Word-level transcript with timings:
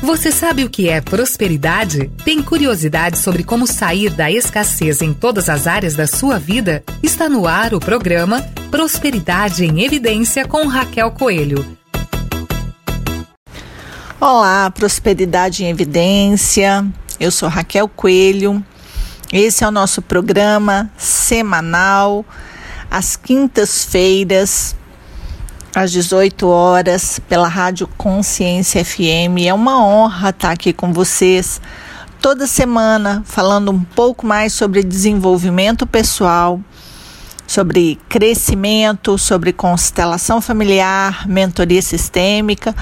Você 0.00 0.30
sabe 0.30 0.62
o 0.62 0.70
que 0.70 0.88
é 0.88 1.00
prosperidade? 1.00 2.08
Tem 2.24 2.40
curiosidade 2.40 3.18
sobre 3.18 3.42
como 3.42 3.66
sair 3.66 4.10
da 4.10 4.30
escassez 4.30 5.02
em 5.02 5.12
todas 5.12 5.48
as 5.48 5.66
áreas 5.66 5.96
da 5.96 6.06
sua 6.06 6.38
vida? 6.38 6.84
Está 7.02 7.28
no 7.28 7.48
ar 7.48 7.74
o 7.74 7.80
programa 7.80 8.40
Prosperidade 8.70 9.64
em 9.64 9.82
Evidência 9.82 10.46
com 10.46 10.68
Raquel 10.68 11.10
Coelho. 11.10 11.66
Olá, 14.20 14.70
Prosperidade 14.70 15.64
em 15.64 15.68
Evidência. 15.68 16.86
Eu 17.18 17.32
sou 17.32 17.48
Raquel 17.48 17.88
Coelho. 17.88 18.64
Esse 19.32 19.64
é 19.64 19.68
o 19.68 19.72
nosso 19.72 20.00
programa 20.00 20.90
semanal, 20.96 22.24
às 22.88 23.16
quintas-feiras, 23.16 24.76
às 25.78 25.92
18 25.92 26.48
horas 26.48 27.20
pela 27.28 27.46
Rádio 27.46 27.86
Consciência 27.96 28.84
FM. 28.84 29.46
É 29.46 29.54
uma 29.54 29.80
honra 29.80 30.30
estar 30.30 30.50
aqui 30.50 30.72
com 30.72 30.92
vocês 30.92 31.60
toda 32.20 32.48
semana 32.48 33.22
falando 33.24 33.70
um 33.70 33.78
pouco 33.78 34.26
mais 34.26 34.52
sobre 34.52 34.82
desenvolvimento 34.82 35.86
pessoal, 35.86 36.60
sobre 37.46 37.96
crescimento, 38.08 39.16
sobre 39.16 39.52
constelação 39.52 40.40
familiar, 40.40 41.28
mentoria 41.28 41.80
sistêmica 41.80 42.74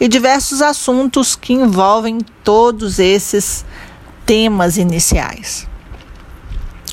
e 0.00 0.08
diversos 0.08 0.62
assuntos 0.62 1.36
que 1.36 1.52
envolvem 1.52 2.20
todos 2.42 2.98
esses 2.98 3.66
temas 4.24 4.78
iniciais. 4.78 5.68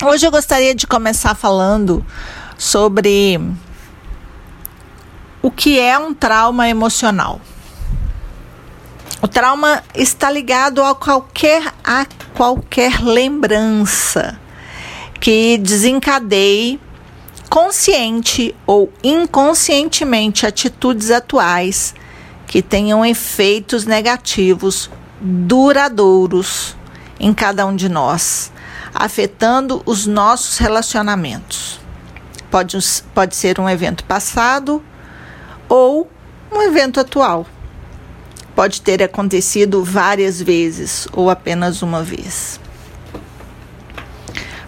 Hoje 0.04 0.28
eu 0.28 0.32
gostaria 0.32 0.76
de 0.76 0.86
começar 0.86 1.36
falando 1.36 2.06
sobre 2.58 3.40
o 5.42 5.52
que 5.52 5.80
é 5.80 5.98
um 5.98 6.14
trauma 6.14 6.68
emocional. 6.68 7.40
O 9.22 9.28
trauma 9.28 9.84
está 9.96 10.30
ligado 10.30 10.84
a 10.84 10.94
qualquer, 10.94 11.74
a 11.84 12.06
qualquer 12.36 13.02
lembrança 13.02 14.40
que 15.20 15.58
desencadeie 15.58 16.80
consciente 17.50 18.54
ou 18.66 18.92
inconscientemente 19.04 20.46
atitudes 20.46 21.10
atuais 21.10 21.96
que 22.46 22.62
tenham 22.62 23.06
efeitos 23.06 23.86
negativos 23.86 24.90
duradouros 25.20 26.76
em 27.20 27.34
cada 27.34 27.66
um 27.66 27.76
de 27.76 27.90
nós, 27.90 28.52
afetando 28.94 29.82
os 29.86 30.06
nossos 30.06 30.58
relacionamentos. 30.58 31.80
Pode, 32.52 32.78
pode 33.14 33.36
ser 33.36 33.60
um 33.60 33.68
evento 33.68 34.04
passado 34.04 34.84
ou 35.70 36.10
um 36.52 36.62
evento 36.62 37.00
atual. 37.00 37.46
Pode 38.56 38.82
ter 38.82 39.04
acontecido 39.04 39.84
várias 39.84 40.42
vezes 40.42 41.08
ou 41.14 41.30
apenas 41.30 41.82
uma 41.82 42.04
vez. 42.04 42.60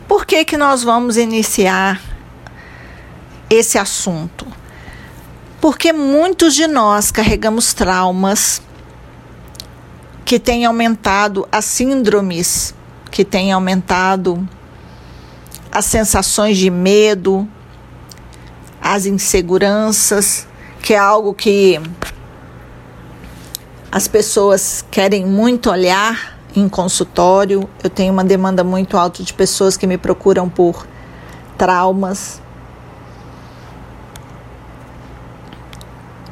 Por 0.08 0.26
que, 0.26 0.44
que 0.46 0.58
nós 0.58 0.84
vamos 0.84 1.18
iniciar 1.18 2.02
esse 3.50 3.78
assunto? 3.78 4.46
Porque 5.62 5.92
muitos 5.92 6.54
de 6.54 6.68
nós 6.68 7.12
carregamos 7.12 7.74
traumas 7.74 8.62
que 10.24 10.40
têm 10.40 10.66
aumentado 10.66 11.48
as 11.52 11.66
síndromes, 11.66 12.74
que 13.12 13.26
têm 13.26 13.52
aumentado 13.52 14.48
as 15.72 15.86
sensações 15.86 16.58
de 16.58 16.70
medo, 16.70 17.48
as 18.82 19.06
inseguranças, 19.06 20.48
que 20.82 20.94
é 20.94 20.98
algo 20.98 21.34
que 21.34 21.80
as 23.92 24.08
pessoas 24.08 24.86
querem 24.90 25.26
muito 25.26 25.70
olhar 25.70 26.38
em 26.56 26.68
consultório. 26.70 27.68
Eu 27.84 27.90
tenho 27.90 28.14
uma 28.14 28.24
demanda 28.24 28.64
muito 28.64 28.98
alta 28.98 29.24
de 29.24 29.34
pessoas 29.34 29.76
que 29.76 29.88
me 29.88 29.98
procuram 29.98 30.48
por 30.50 30.88
traumas, 31.58 32.42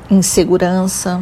insegurança. 0.09 1.21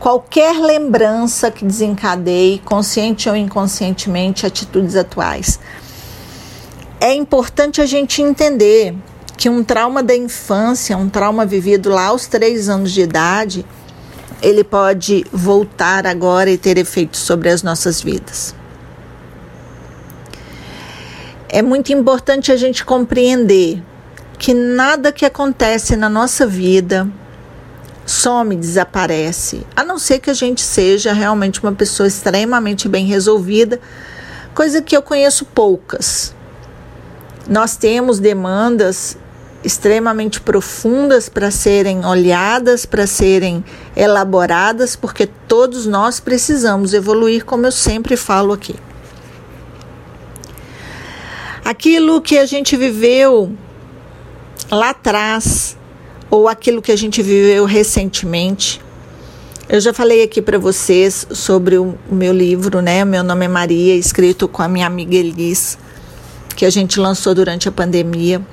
Qualquer 0.00 0.58
lembrança 0.58 1.50
que 1.50 1.64
desencadeie, 1.64 2.58
consciente 2.58 3.28
ou 3.28 3.36
inconscientemente, 3.36 4.44
atitudes 4.44 4.96
atuais. 4.96 5.58
É 7.00 7.14
importante 7.14 7.80
a 7.80 7.86
gente 7.86 8.20
entender 8.20 8.94
que 9.36 9.48
um 9.48 9.62
trauma 9.62 10.02
da 10.02 10.14
infância, 10.14 10.96
um 10.96 11.08
trauma 11.08 11.44
vivido 11.44 11.90
lá 11.90 12.06
aos 12.06 12.26
três 12.26 12.68
anos 12.68 12.92
de 12.92 13.02
idade, 13.02 13.66
ele 14.40 14.62
pode 14.62 15.24
voltar 15.32 16.06
agora 16.06 16.50
e 16.50 16.58
ter 16.58 16.78
efeitos 16.78 17.20
sobre 17.20 17.48
as 17.48 17.62
nossas 17.62 18.00
vidas. 18.00 18.54
É 21.48 21.62
muito 21.62 21.92
importante 21.92 22.50
a 22.52 22.56
gente 22.56 22.84
compreender 22.84 23.82
que 24.38 24.52
nada 24.52 25.12
que 25.12 25.24
acontece 25.24 25.96
na 25.96 26.08
nossa 26.08 26.46
vida 26.46 27.08
some, 28.06 28.54
desaparece, 28.56 29.66
a 29.74 29.82
não 29.82 29.98
ser 29.98 30.18
que 30.18 30.28
a 30.28 30.34
gente 30.34 30.60
seja 30.60 31.12
realmente 31.12 31.62
uma 31.62 31.72
pessoa 31.72 32.06
extremamente 32.06 32.88
bem 32.88 33.06
resolvida, 33.06 33.80
coisa 34.54 34.82
que 34.82 34.96
eu 34.96 35.00
conheço 35.00 35.46
poucas. 35.46 36.34
Nós 37.48 37.76
temos 37.76 38.18
demandas 38.18 39.16
extremamente 39.64 40.40
profundas 40.40 41.28
para 41.28 41.50
serem 41.50 42.04
olhadas, 42.04 42.84
para 42.84 43.06
serem 43.06 43.64
elaboradas, 43.96 44.94
porque 44.94 45.26
todos 45.26 45.86
nós 45.86 46.20
precisamos 46.20 46.92
evoluir, 46.92 47.44
como 47.44 47.66
eu 47.66 47.72
sempre 47.72 48.16
falo 48.16 48.52
aqui. 48.52 48.76
Aquilo 51.64 52.20
que 52.20 52.36
a 52.36 52.44
gente 52.44 52.76
viveu 52.76 53.52
lá 54.70 54.90
atrás, 54.90 55.76
ou 56.30 56.46
aquilo 56.46 56.82
que 56.82 56.92
a 56.92 56.96
gente 56.96 57.22
viveu 57.22 57.64
recentemente. 57.64 58.82
Eu 59.66 59.80
já 59.80 59.94
falei 59.94 60.22
aqui 60.22 60.42
para 60.42 60.58
vocês 60.58 61.26
sobre 61.30 61.78
o 61.78 61.94
meu 62.10 62.34
livro, 62.34 62.82
né? 62.82 63.02
Meu 63.02 63.24
nome 63.24 63.46
é 63.46 63.48
Maria, 63.48 63.96
escrito 63.96 64.46
com 64.46 64.62
a 64.62 64.68
minha 64.68 64.86
amiga 64.86 65.16
Elis, 65.16 65.78
que 66.54 66.66
a 66.66 66.70
gente 66.70 67.00
lançou 67.00 67.34
durante 67.34 67.66
a 67.66 67.72
pandemia 67.72 68.44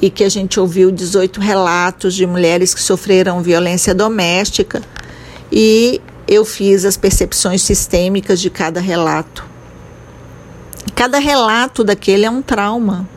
e 0.00 0.10
que 0.10 0.24
a 0.24 0.28
gente 0.28 0.60
ouviu 0.60 0.90
18 0.90 1.40
relatos 1.40 2.14
de 2.14 2.26
mulheres 2.26 2.74
que 2.74 2.82
sofreram 2.82 3.42
violência 3.42 3.94
doméstica 3.94 4.82
e 5.50 6.00
eu 6.26 6.44
fiz 6.44 6.84
as 6.84 6.96
percepções 6.96 7.62
sistêmicas 7.62 8.40
de 8.40 8.50
cada 8.50 8.80
relato. 8.80 9.44
Cada 10.94 11.18
relato 11.18 11.82
daquele 11.82 12.24
é 12.24 12.30
um 12.30 12.42
trauma. 12.42 13.08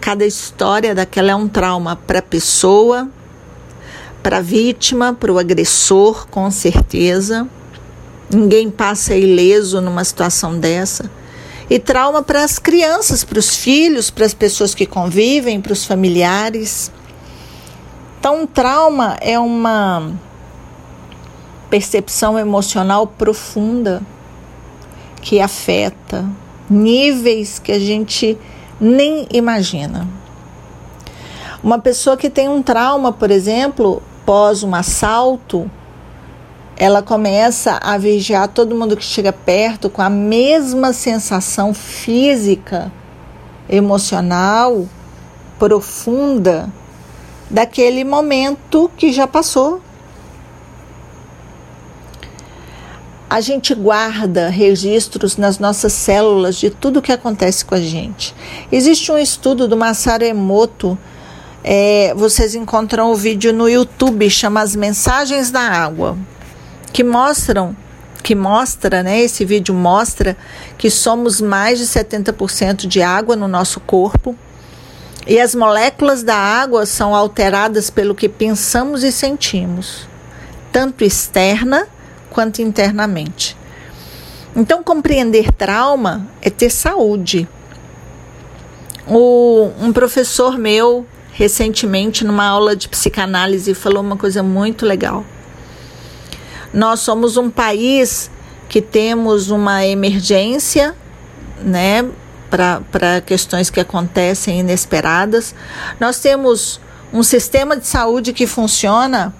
Cada 0.00 0.26
história 0.26 0.94
daquela 0.94 1.30
é 1.30 1.34
um 1.34 1.48
trauma 1.48 1.96
para 1.96 2.18
a 2.18 2.22
pessoa, 2.22 3.08
para 4.22 4.38
a 4.38 4.42
vítima, 4.42 5.14
para 5.14 5.32
o 5.32 5.38
agressor, 5.38 6.26
com 6.28 6.50
certeza. 6.50 7.48
Ninguém 8.30 8.70
passa 8.70 9.14
ileso 9.14 9.80
numa 9.80 10.04
situação 10.04 10.58
dessa 10.58 11.10
e 11.70 11.78
trauma 11.78 12.22
para 12.22 12.42
as 12.42 12.58
crianças, 12.58 13.24
para 13.24 13.38
os 13.38 13.56
filhos, 13.56 14.10
para 14.10 14.24
as 14.24 14.34
pessoas 14.34 14.74
que 14.74 14.86
convivem, 14.86 15.60
para 15.60 15.72
os 15.72 15.84
familiares. 15.84 16.90
Então, 18.18 18.46
trauma 18.46 19.16
é 19.20 19.38
uma 19.38 20.12
percepção 21.68 22.38
emocional 22.38 23.06
profunda 23.06 24.02
que 25.20 25.40
afeta 25.40 26.24
níveis 26.70 27.58
que 27.58 27.72
a 27.72 27.78
gente 27.78 28.38
nem 28.80 29.26
imagina. 29.30 30.08
Uma 31.62 31.78
pessoa 31.78 32.16
que 32.16 32.30
tem 32.30 32.48
um 32.48 32.62
trauma, 32.62 33.12
por 33.12 33.30
exemplo, 33.30 34.02
pós 34.24 34.62
um 34.62 34.74
assalto, 34.74 35.70
ela 36.80 37.02
começa 37.02 37.76
a 37.82 37.98
vigiar 37.98 38.46
todo 38.46 38.76
mundo 38.76 38.96
que 38.96 39.02
chega 39.04 39.32
perto 39.32 39.90
com 39.90 40.00
a 40.00 40.08
mesma 40.08 40.92
sensação 40.92 41.74
física, 41.74 42.92
emocional, 43.68 44.86
profunda 45.58 46.72
daquele 47.50 48.04
momento 48.04 48.88
que 48.96 49.12
já 49.12 49.26
passou. 49.26 49.82
A 53.28 53.40
gente 53.40 53.74
guarda 53.74 54.48
registros 54.48 55.36
nas 55.36 55.58
nossas 55.58 55.92
células 55.92 56.54
de 56.54 56.70
tudo 56.70 57.02
que 57.02 57.10
acontece 57.10 57.64
com 57.64 57.74
a 57.74 57.80
gente. 57.80 58.32
Existe 58.70 59.10
um 59.10 59.18
estudo 59.18 59.66
do 59.66 59.76
Masaru 59.76 60.24
Emoto, 60.24 60.96
é, 61.64 62.14
vocês 62.14 62.54
encontram 62.54 63.10
o 63.10 63.16
vídeo 63.16 63.52
no 63.52 63.68
YouTube, 63.68 64.30
chama 64.30 64.60
As 64.60 64.76
Mensagens 64.76 65.50
da 65.50 65.60
Água 65.60 66.16
que 66.92 67.04
mostram 67.04 67.76
que 68.22 68.34
mostra, 68.34 69.02
né, 69.02 69.20
esse 69.20 69.44
vídeo 69.44 69.74
mostra 69.74 70.36
que 70.76 70.90
somos 70.90 71.40
mais 71.40 71.78
de 71.78 71.86
70% 71.86 72.86
de 72.86 73.00
água 73.00 73.34
no 73.34 73.48
nosso 73.48 73.80
corpo. 73.80 74.36
E 75.26 75.40
as 75.40 75.54
moléculas 75.54 76.22
da 76.22 76.36
água 76.36 76.84
são 76.84 77.14
alteradas 77.14 77.88
pelo 77.88 78.14
que 78.14 78.28
pensamos 78.28 79.02
e 79.02 79.12
sentimos. 79.12 80.06
tanto 80.70 81.02
externa 81.02 81.88
quanto 82.28 82.60
internamente. 82.60 83.56
Então, 84.54 84.82
compreender 84.82 85.50
trauma 85.50 86.28
é 86.42 86.50
ter 86.50 86.68
saúde. 86.68 87.48
O, 89.06 89.70
um 89.80 89.90
professor 89.90 90.58
meu, 90.58 91.06
recentemente, 91.32 92.24
numa 92.24 92.44
aula 92.44 92.76
de 92.76 92.90
psicanálise, 92.90 93.72
falou 93.72 94.02
uma 94.02 94.18
coisa 94.18 94.42
muito 94.42 94.84
legal. 94.84 95.24
Nós 96.72 97.00
somos 97.00 97.36
um 97.36 97.50
país 97.50 98.30
que 98.68 98.82
temos 98.82 99.50
uma 99.50 99.84
emergência, 99.86 100.94
né, 101.62 102.04
para 102.50 103.20
questões 103.24 103.70
que 103.70 103.80
acontecem 103.80 104.60
inesperadas. 104.60 105.54
Nós 106.00 106.18
temos 106.18 106.80
um 107.12 107.22
sistema 107.22 107.76
de 107.76 107.86
saúde 107.86 108.32
que 108.32 108.46
funciona 108.46 109.34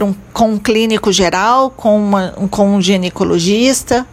um, 0.00 0.14
com 0.32 0.52
um 0.52 0.58
clínico 0.58 1.12
geral, 1.12 1.70
com, 1.70 1.98
uma, 1.98 2.34
com 2.50 2.76
um 2.76 2.82
ginecologista, 2.82 4.06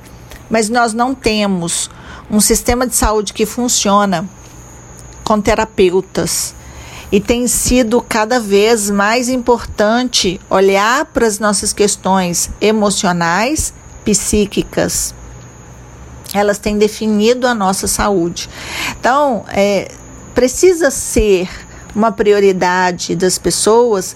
mas 0.50 0.70
nós 0.70 0.94
não 0.94 1.14
temos 1.14 1.90
um 2.30 2.40
sistema 2.40 2.88
de 2.88 2.96
saúde 2.96 3.34
que 3.34 3.46
funciona 3.46 4.28
com 5.24 5.42
terapeutas. 5.42 6.56
E 7.14 7.20
tem 7.20 7.48
sido 7.48 8.02
cada 8.02 8.40
vez 8.40 8.90
mais 8.90 9.30
importante 9.30 10.42
olhar 10.50 11.06
para 11.06 11.28
as 11.28 11.38
nossas 11.38 11.72
questões 11.72 12.50
emocionais, 12.60 13.72
psíquicas. 14.04 15.14
Elas 16.34 16.58
têm 16.58 16.76
definido 16.76 17.46
a 17.46 17.54
nossa 17.54 17.86
saúde. 17.86 18.50
Então, 19.00 19.46
é, 19.50 19.92
precisa 20.34 20.90
ser 20.90 21.48
uma 21.96 22.12
prioridade 22.12 23.16
das 23.16 23.38
pessoas 23.38 24.16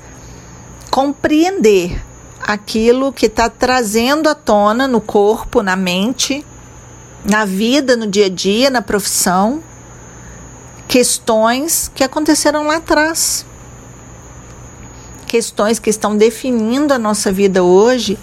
compreender 0.90 2.04
aquilo 2.42 3.14
que 3.14 3.28
está 3.28 3.48
trazendo 3.48 4.28
à 4.28 4.34
tona 4.34 4.88
no 4.88 5.00
corpo, 5.00 5.62
na 5.62 5.76
mente, 5.76 6.44
na 7.24 7.46
vida, 7.46 7.96
no 7.96 8.08
dia 8.08 8.26
a 8.26 8.30
dia, 8.30 8.72
na 8.72 8.82
profissão, 8.82 9.62
questões 10.88 11.92
que 11.94 12.04
aconteceram 12.04 12.66
lá 12.66 12.78
atrás. 12.78 13.46
Questões 15.28 15.78
que 15.78 15.90
estão 15.90 16.16
definindo 16.16 16.94
a 16.94 16.98
nossa 16.98 17.32
vida 17.32 17.64
hoje, 17.64 18.18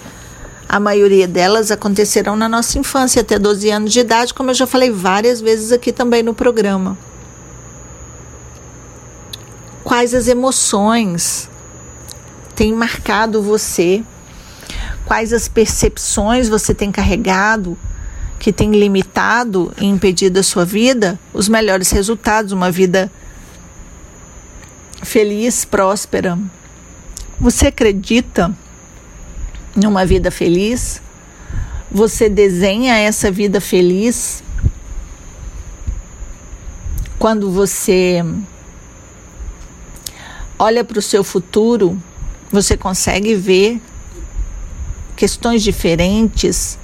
a 0.67 0.81
maioria 0.81 1.29
delas 1.29 1.71
aconteceram 1.71 2.35
na 2.35 2.49
nossa 2.49 2.79
infância, 2.79 3.21
até 3.21 3.39
12 3.39 3.71
anos 3.71 3.93
de 3.93 4.01
idade, 4.01 4.33
como 4.33 4.51
eu 4.51 4.55
já 4.55 4.67
falei 4.67 4.91
várias 4.91 5.41
vezes 5.41 5.71
aqui 5.71 5.93
também 5.93 6.23
no 6.23 6.33
programa. 6.33 6.97
Quais 9.85 10.15
as 10.15 10.27
emoções 10.27 11.49
têm 12.55 12.73
marcado 12.73 13.43
você? 13.43 14.03
Quais 15.05 15.35
as 15.35 15.47
percepções 15.47 16.49
você 16.49 16.73
tem 16.73 16.91
carregado 16.91 17.77
que 18.45 18.53
tem 18.53 18.73
limitado 18.73 19.73
e 19.81 19.87
impedido 19.87 20.39
a 20.39 20.43
sua 20.43 20.67
vida 20.67 21.19
os 21.33 21.49
melhores 21.49 21.91
resultados, 21.91 22.53
uma 22.53 22.71
vida 22.71 23.11
feliz, 25.03 25.65
próspera? 25.65 26.39
Você 27.41 27.69
acredita 27.69 28.55
numa 29.75 30.05
vida 30.05 30.31
feliz? 30.31 31.01
Você 31.91 32.29
desenha 32.29 32.99
essa 32.99 33.31
vida 33.31 33.63
feliz 33.63 34.45
quando 37.19 37.51
você 37.51 38.23
olha 40.59 40.85
para 40.85 40.99
o 40.99 41.03
seu 41.03 41.25
futuro, 41.25 41.99
você 42.53 42.77
consegue 42.77 43.35
ver 43.35 43.81
questões 45.17 45.63
diferentes, 45.63 46.79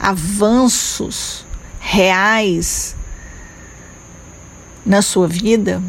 avanços 0.00 1.44
reais 1.78 2.96
na 4.84 5.02
sua 5.02 5.28
vida? 5.28 5.82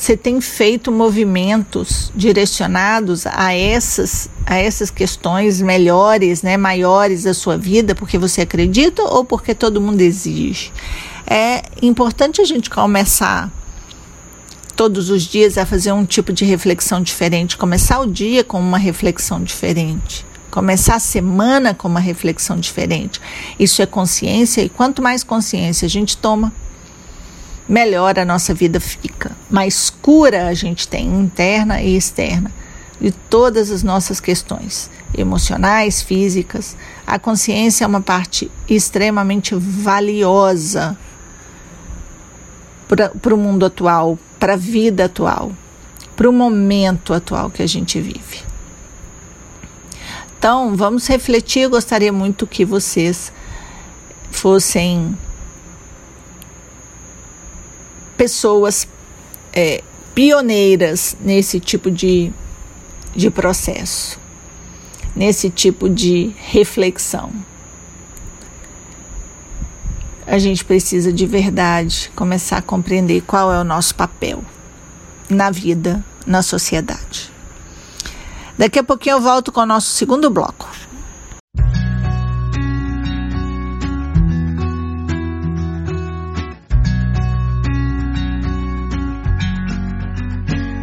Você 0.00 0.16
tem 0.16 0.40
feito 0.40 0.90
movimentos 0.90 2.10
direcionados 2.16 3.26
a 3.26 3.52
essas, 3.52 4.30
a 4.46 4.56
essas 4.56 4.88
questões 4.88 5.60
melhores, 5.60 6.42
né, 6.42 6.56
maiores 6.56 7.24
da 7.24 7.34
sua 7.34 7.58
vida, 7.58 7.94
porque 7.94 8.16
você 8.16 8.40
acredita 8.40 9.02
ou 9.02 9.26
porque 9.26 9.54
todo 9.54 9.78
mundo 9.78 10.00
exige? 10.00 10.72
É 11.26 11.62
importante 11.82 12.40
a 12.40 12.44
gente 12.46 12.70
começar 12.70 13.52
todos 14.74 15.10
os 15.10 15.24
dias 15.24 15.58
a 15.58 15.66
fazer 15.66 15.92
um 15.92 16.06
tipo 16.06 16.32
de 16.32 16.46
reflexão 16.46 17.02
diferente, 17.02 17.58
começar 17.58 18.00
o 18.00 18.06
dia 18.06 18.42
com 18.42 18.58
uma 18.58 18.78
reflexão 18.78 19.44
diferente, 19.44 20.24
começar 20.50 20.96
a 20.96 21.00
semana 21.00 21.72
com 21.72 21.88
uma 21.88 22.00
reflexão 22.00 22.58
diferente. 22.58 23.20
Isso 23.58 23.80
é 23.80 23.86
consciência 23.86 24.62
e 24.62 24.68
quanto 24.68 25.00
mais 25.00 25.22
consciência 25.22 25.86
a 25.86 25.88
gente 25.88 26.16
toma, 26.16 26.52
melhor 27.68 28.18
a 28.18 28.24
nossa 28.24 28.52
vida 28.52 28.80
fica. 28.80 29.36
Mais 29.48 29.88
cura 29.90 30.48
a 30.48 30.54
gente 30.54 30.88
tem 30.88 31.06
interna 31.06 31.80
e 31.80 31.96
externa 31.96 32.50
de 33.00 33.10
todas 33.12 33.70
as 33.70 33.82
nossas 33.82 34.20
questões 34.20 34.90
emocionais, 35.16 36.02
físicas. 36.02 36.76
A 37.06 37.18
consciência 37.18 37.84
é 37.84 37.86
uma 37.86 38.00
parte 38.00 38.50
extremamente 38.68 39.54
valiosa 39.54 40.98
para 42.86 43.34
o 43.34 43.38
mundo 43.38 43.64
atual, 43.64 44.18
para 44.38 44.54
a 44.54 44.56
vida 44.56 45.04
atual, 45.04 45.52
para 46.16 46.28
o 46.28 46.32
momento 46.32 47.14
atual 47.14 47.48
que 47.48 47.62
a 47.62 47.66
gente 47.66 48.00
vive. 48.00 48.49
Então, 50.40 50.74
vamos 50.74 51.06
refletir. 51.06 51.64
Eu 51.64 51.70
gostaria 51.70 52.10
muito 52.10 52.46
que 52.46 52.64
vocês 52.64 53.30
fossem 54.30 55.14
pessoas 58.16 58.88
é, 59.52 59.84
pioneiras 60.14 61.14
nesse 61.20 61.60
tipo 61.60 61.90
de, 61.90 62.32
de 63.14 63.30
processo, 63.30 64.18
nesse 65.14 65.50
tipo 65.50 65.90
de 65.90 66.32
reflexão. 66.38 67.30
A 70.26 70.38
gente 70.38 70.64
precisa 70.64 71.12
de 71.12 71.26
verdade 71.26 72.10
começar 72.16 72.56
a 72.56 72.62
compreender 72.62 73.20
qual 73.26 73.52
é 73.52 73.60
o 73.60 73.64
nosso 73.64 73.94
papel 73.94 74.42
na 75.28 75.50
vida, 75.50 76.02
na 76.26 76.40
sociedade. 76.40 77.30
Daqui 78.60 78.78
a 78.78 78.84
pouquinho 78.84 79.16
eu 79.16 79.20
volto 79.22 79.50
com 79.50 79.62
o 79.62 79.64
nosso 79.64 79.88
segundo 79.88 80.28
bloco. 80.28 80.68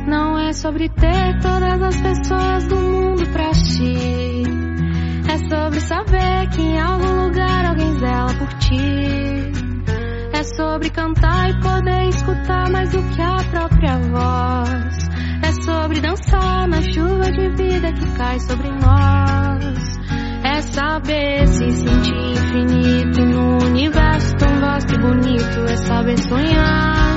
Não 0.08 0.40
é 0.40 0.54
sobre 0.54 0.90
ter 0.90 1.40
todas 1.40 1.80
as 1.84 2.02
pessoas 2.02 2.64
do 2.64 2.78
mundo 2.78 3.28
pra 3.32 3.52
ti. 3.52 4.44
É 5.30 5.38
sobre 5.48 5.80
saber 5.80 6.50
que 6.50 6.62
em 6.64 6.82
algum 6.82 7.26
lugar 7.26 7.64
alguém 7.64 7.94
zela 8.00 8.34
por 8.40 8.52
ti. 8.58 9.52
É 10.34 10.44
sobre 10.56 10.90
cantar 10.90 11.52
e 11.52 11.62
poder 11.62 12.10
escutar 12.10 12.72
mais 12.72 12.90
do 12.90 13.04
que 13.04 13.22
a 13.22 13.36
própria 13.52 14.00
voz. 14.00 15.17
É 15.44 15.52
sobre 15.64 16.02
dançar 16.02 16.68
na 16.68 16.82
chuva 16.82 17.32
de 17.32 17.50
vida 17.50 17.94
que 17.94 18.12
cai 18.18 18.40
sobre 18.40 18.70
nós. 18.70 19.98
É 20.44 20.62
saber 20.62 21.48
se 21.48 21.72
sentir 21.72 22.16
infinito 22.32 23.26
no 23.26 23.66
universo 23.66 24.36
tão 24.38 24.60
vasto 24.60 24.96
e 24.96 25.00
bonito. 25.00 25.60
É 25.70 25.78
saber 25.78 26.18
sonhar. 26.20 27.17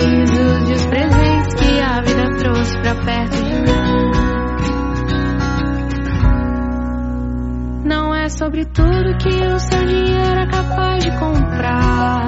e 0.00 0.72
os 0.72 0.86
presentes 0.86 1.54
que 1.54 1.80
a 1.80 2.00
vida 2.00 2.36
trouxe 2.38 2.78
pra 2.80 2.94
perto 2.94 3.36
de. 3.44 3.58
Não 7.84 8.14
é 8.14 8.28
sobre 8.28 8.64
tudo 8.66 9.16
que 9.18 9.28
o 9.28 9.58
seu 9.58 9.86
dinheiro 9.86 10.40
é 10.40 10.46
capaz 10.46 11.04
de 11.04 11.10
comprar, 11.18 12.26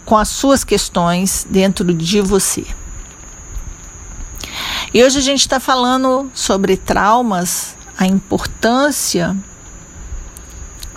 com 0.04 0.16
as 0.16 0.28
suas 0.28 0.62
questões 0.62 1.44
dentro 1.50 1.92
de 1.92 2.20
você. 2.20 2.64
E 4.94 5.02
hoje 5.02 5.18
a 5.18 5.22
gente 5.22 5.40
está 5.40 5.58
falando 5.58 6.30
sobre 6.32 6.76
traumas, 6.76 7.74
a 7.98 8.06
importância 8.06 9.36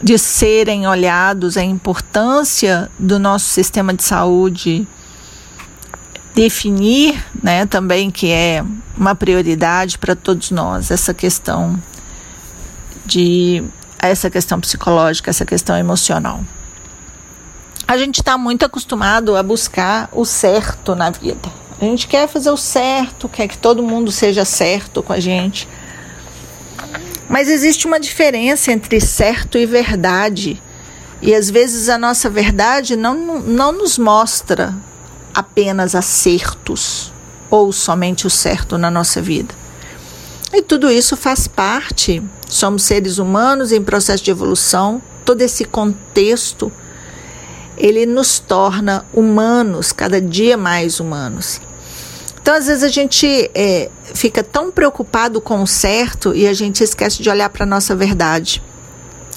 de 0.06 0.20
serem 0.20 0.88
olhados, 0.88 1.58
a 1.58 1.64
importância 1.64 2.92
do 3.00 3.18
nosso 3.18 3.48
sistema 3.48 3.92
de 3.92 4.04
saúde 4.04 4.88
definir, 6.36 7.26
né, 7.42 7.66
também 7.66 8.12
que 8.12 8.30
é 8.30 8.64
uma 8.96 9.16
prioridade 9.16 9.98
para 9.98 10.16
todos 10.16 10.52
nós 10.52 10.92
essa 10.92 11.12
questão 11.12 11.82
de 13.04 13.64
essa 13.98 14.30
questão 14.30 14.60
psicológica, 14.60 15.32
essa 15.32 15.44
questão 15.44 15.76
emocional. 15.76 16.42
A 17.88 17.98
gente 17.98 18.22
está 18.22 18.38
muito 18.38 18.64
acostumado 18.64 19.36
a 19.36 19.42
buscar 19.42 20.08
o 20.12 20.24
certo 20.24 20.94
na 20.94 21.10
vida. 21.10 21.50
A 21.82 21.84
gente 21.84 22.08
quer 22.08 22.28
fazer 22.28 22.52
o 22.52 22.58
certo, 22.58 23.28
quer 23.28 23.48
que 23.48 23.58
todo 23.58 23.82
mundo 23.82 24.12
seja 24.12 24.46
certo 24.46 25.02
com 25.02 25.14
a 25.14 25.20
gente. 25.20 25.68
Mas 27.30 27.50
existe 27.50 27.88
uma 27.88 28.00
diferença 28.00 28.72
entre 28.72 29.00
certo 29.02 29.58
e 29.58 29.66
verdade. 29.66 30.62
E 31.22 31.34
às 31.34 31.50
vezes 31.50 31.90
a 31.90 31.98
nossa 31.98 32.30
verdade 32.30 32.96
não, 32.96 33.40
não 33.40 33.72
nos 33.72 33.98
mostra 33.98 34.76
apenas 35.34 35.96
acertos 35.96 37.12
ou 37.50 37.72
somente 37.72 38.28
o 38.28 38.30
certo 38.30 38.78
na 38.78 38.92
nossa 38.92 39.22
vida. 39.22 39.54
E 40.54 40.62
tudo 40.62 40.90
isso 40.92 41.18
faz 41.18 41.48
parte. 41.48 42.22
Somos 42.48 42.84
seres 42.84 43.18
humanos 43.18 43.72
em 43.72 43.84
processo 43.84 44.24
de 44.24 44.32
evolução. 44.32 45.02
Todo 45.26 45.42
esse 45.42 45.66
contexto 45.66 46.72
ele 47.78 48.06
nos 48.06 48.40
torna 48.40 49.06
humanos, 49.14 49.92
cada 49.92 50.22
dia 50.22 50.56
mais 50.56 51.00
humanos. 51.00 51.60
Então, 52.46 52.54
às 52.54 52.68
vezes, 52.68 52.84
a 52.84 52.90
gente 52.90 53.50
é, 53.56 53.90
fica 54.14 54.44
tão 54.44 54.70
preocupado 54.70 55.42
com 55.42 55.64
o 55.64 55.66
certo 55.66 56.32
e 56.36 56.48
a 56.48 56.54
gente 56.54 56.84
esquece 56.84 57.24
de 57.24 57.28
olhar 57.28 57.50
para 57.50 57.64
a 57.64 57.66
nossa 57.66 57.96
verdade. 57.96 58.62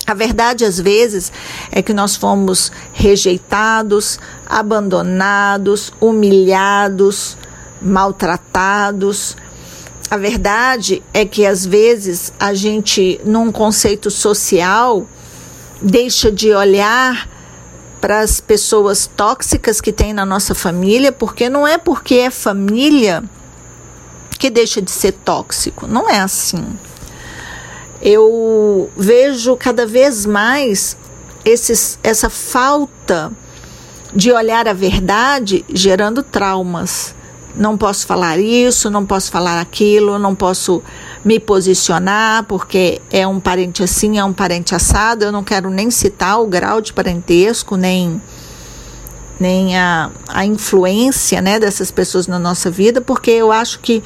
A 0.07 0.13
verdade, 0.13 0.63
às 0.67 0.79
vezes, 0.79 1.33
é 1.73 1.81
que 1.81 1.95
nós 1.95 2.17
fomos 2.17 2.71
rejeitados, 2.93 4.21
abandonados, 4.47 5.91
humilhados, 5.99 7.39
maltratados. 7.81 9.35
A 10.11 10.19
verdade 10.19 11.03
é 11.15 11.25
que, 11.25 11.47
às 11.47 11.65
vezes, 11.65 12.31
a 12.39 12.53
gente, 12.53 13.19
num 13.25 13.51
conceito 13.51 14.11
social, 14.11 15.07
deixa 15.81 16.31
de 16.31 16.53
olhar 16.53 17.38
para 18.01 18.21
as 18.21 18.41
pessoas 18.41 19.07
tóxicas 19.07 19.81
que 19.81 19.93
tem 19.93 20.13
na 20.13 20.25
nossa 20.25 20.55
família, 20.55 21.13
porque 21.13 21.49
não 21.49 21.67
é 21.67 21.79
porque 21.79 22.17
é 22.17 22.31
família 22.31 23.23
que 24.39 24.51
deixa 24.51 24.81
de 24.81 24.91
ser 24.91 25.13
tóxico. 25.13 25.87
Não 25.87 26.09
é 26.09 26.21
assim. 26.21 26.65
Eu 28.01 28.89
vejo 28.97 29.57
cada 29.57 29.85
vez 29.85 30.25
mais 30.25 30.97
esses, 31.45 31.99
essa 32.03 32.31
falta 32.31 33.33
de 34.15 34.33
olhar 34.33 34.69
a 34.69 34.73
verdade 34.73 35.65
gerando 35.69 36.23
traumas. 36.23 37.15
Não 37.55 37.77
posso 37.77 38.07
falar 38.07 38.39
isso, 38.39 38.89
não 38.89 39.05
posso 39.05 39.31
falar 39.33 39.61
aquilo, 39.61 40.19
não 40.19 40.35
posso 40.35 40.83
me 41.29 41.39
posicionar 41.39 42.45
porque 42.45 43.03
é 43.11 43.27
um 43.27 43.39
parente 43.39 43.83
assim, 43.83 44.19
é 44.19 44.25
um 44.25 44.33
parente 44.33 44.75
assado. 44.75 45.27
Eu 45.27 45.31
não 45.31 45.45
quero 45.45 45.69
nem 45.69 45.91
citar 45.91 46.41
o 46.41 46.47
grau 46.47 46.81
de 46.81 46.91
parentesco, 46.91 47.77
nem, 47.77 48.19
nem 49.39 49.77
a, 49.77 50.11
a 50.27 50.47
influência 50.47 51.43
né, 51.43 51.61
dessas 51.61 51.91
pessoas 51.91 52.27
na 52.27 52.39
nossa 52.39 52.71
vida, 52.71 53.03
porque 53.03 53.31
eu 53.31 53.53
acho 53.53 53.81
que 53.81 54.03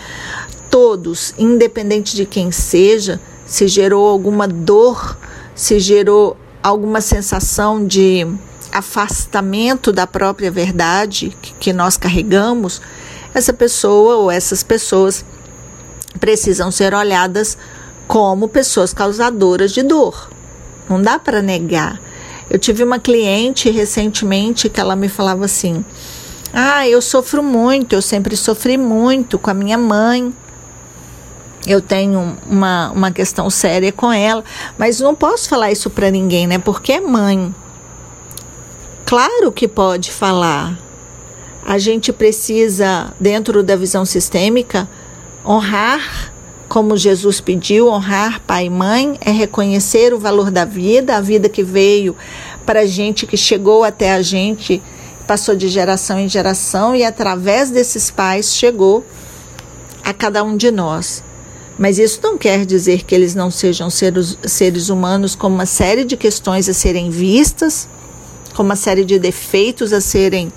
todos, 0.69 1.33
independente 1.39 2.17
de 2.17 2.27
quem 2.27 2.51
seja, 2.51 3.21
se 3.47 3.69
gerou 3.69 4.09
alguma 4.09 4.49
dor, 4.49 5.17
se 5.55 5.79
gerou 5.79 6.37
alguma 6.61 7.01
sensação 7.01 7.87
de 7.87 8.27
afastamento 8.73 9.93
da 9.93 10.09
própria 10.09 10.51
verdade 10.51 11.37
que, 11.41 11.55
que 11.55 11.73
nós 11.73 11.97
carregamos, 11.97 12.83
essa 13.33 13.53
pessoa 13.53 14.17
ou 14.17 14.29
essas 14.29 14.65
pessoas 14.65 15.25
precisam 16.19 16.71
ser 16.71 16.95
olhadas 16.95 17.57
como 18.07 18.49
pessoas 18.49 18.93
causadoras 18.93 19.73
de 19.73 19.83
dor. 19.83 20.31
Não 20.89 21.01
dá 21.01 21.19
para 21.19 21.41
negar. 21.41 22.01
Eu 22.51 22.59
tive 22.59 22.85
uma 22.85 22.99
cliente 22.99 23.71
recentemente 23.71 24.69
que 24.69 24.81
ela 24.81 24.95
me 24.95 25.09
falava 25.09 25.45
assim: 25.45 25.85
Ah, 26.53 26.87
eu 26.87 27.01
sofro 27.01 27.43
muito, 27.43 27.95
eu 27.95 28.03
sempre 28.03 28.37
sofri 28.37 28.77
muito 28.77 29.39
com 29.39 29.51
a 29.51 29.55
minha 29.55 29.79
mãe. 29.79 30.33
Eu 31.67 31.81
tenho 31.81 32.37
uma, 32.47 32.91
uma 32.91 33.11
questão 33.13 33.49
séria 33.49 33.93
com 33.93 34.13
ela, 34.13 34.45
mas 34.77 34.99
não 35.01 35.15
posso 35.15 35.49
falar 35.49 35.71
isso 35.71 35.89
para 35.89 36.11
ninguém, 36.11 36.47
né? 36.47 36.59
Porque 36.59 36.93
é 36.93 37.01
mãe. 37.01 37.55
Claro 39.07 39.53
que 39.53 39.69
pode 39.69 40.11
falar. 40.11 40.77
A 41.65 41.79
gente 41.79 42.13
precisa, 42.13 43.15
dentro 43.21 43.63
da 43.63 43.77
visão 43.77 44.05
sistêmica, 44.05 44.89
honrar 45.45 46.33
como 46.69 46.97
Jesus 46.97 47.39
pediu, 47.39 47.89
honrar 47.89 48.41
pai 48.47 48.65
e 48.67 48.71
mãe, 48.71 49.19
é 49.21 49.31
reconhecer 49.31 50.15
o 50.15 50.19
valor 50.19 50.51
da 50.51 50.65
vida, 50.65 51.17
a 51.17 51.21
vida 51.21 51.49
que 51.49 51.63
veio 51.63 52.17
para 52.65 52.81
a 52.81 52.87
gente, 52.87 53.27
que 53.27 53.37
chegou 53.37 53.85
até 53.85 54.13
a 54.13 54.23
gente, 54.23 54.81
passou 55.27 55.55
de 55.55 55.69
geração 55.69 56.19
em 56.19 56.29
geração 56.29 56.95
e 56.97 57.05
através 57.05 57.71
desses 57.71 58.11
pais 58.11 58.55
chegou 58.55 59.05
a 60.03 60.15
cada 60.15 60.43
um 60.43 60.57
de 60.57 60.71
nós. 60.71 61.23
Mas 61.79 61.99
isso 61.99 62.21
não 62.23 62.39
quer 62.39 62.65
dizer 62.65 63.05
que 63.05 63.15
eles 63.15 63.35
não 63.35 63.51
sejam 63.51 63.91
seres, 63.91 64.39
seres 64.45 64.89
humanos 64.89 65.35
com 65.35 65.49
uma 65.49 65.67
série 65.67 66.05
de 66.05 66.17
questões 66.17 66.69
a 66.69 66.73
serem 66.73 67.11
vistas, 67.11 67.89
com 68.55 68.63
uma 68.63 68.77
série 68.77 69.05
de 69.05 69.19
defeitos 69.19 69.93
a 69.93 70.01
serem 70.01 70.53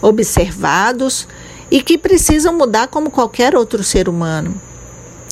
observados 0.00 1.28
e 1.72 1.80
que 1.80 1.96
precisam 1.96 2.52
mudar 2.52 2.88
como 2.88 3.10
qualquer 3.10 3.56
outro 3.56 3.82
ser 3.82 4.06
humano. 4.06 4.60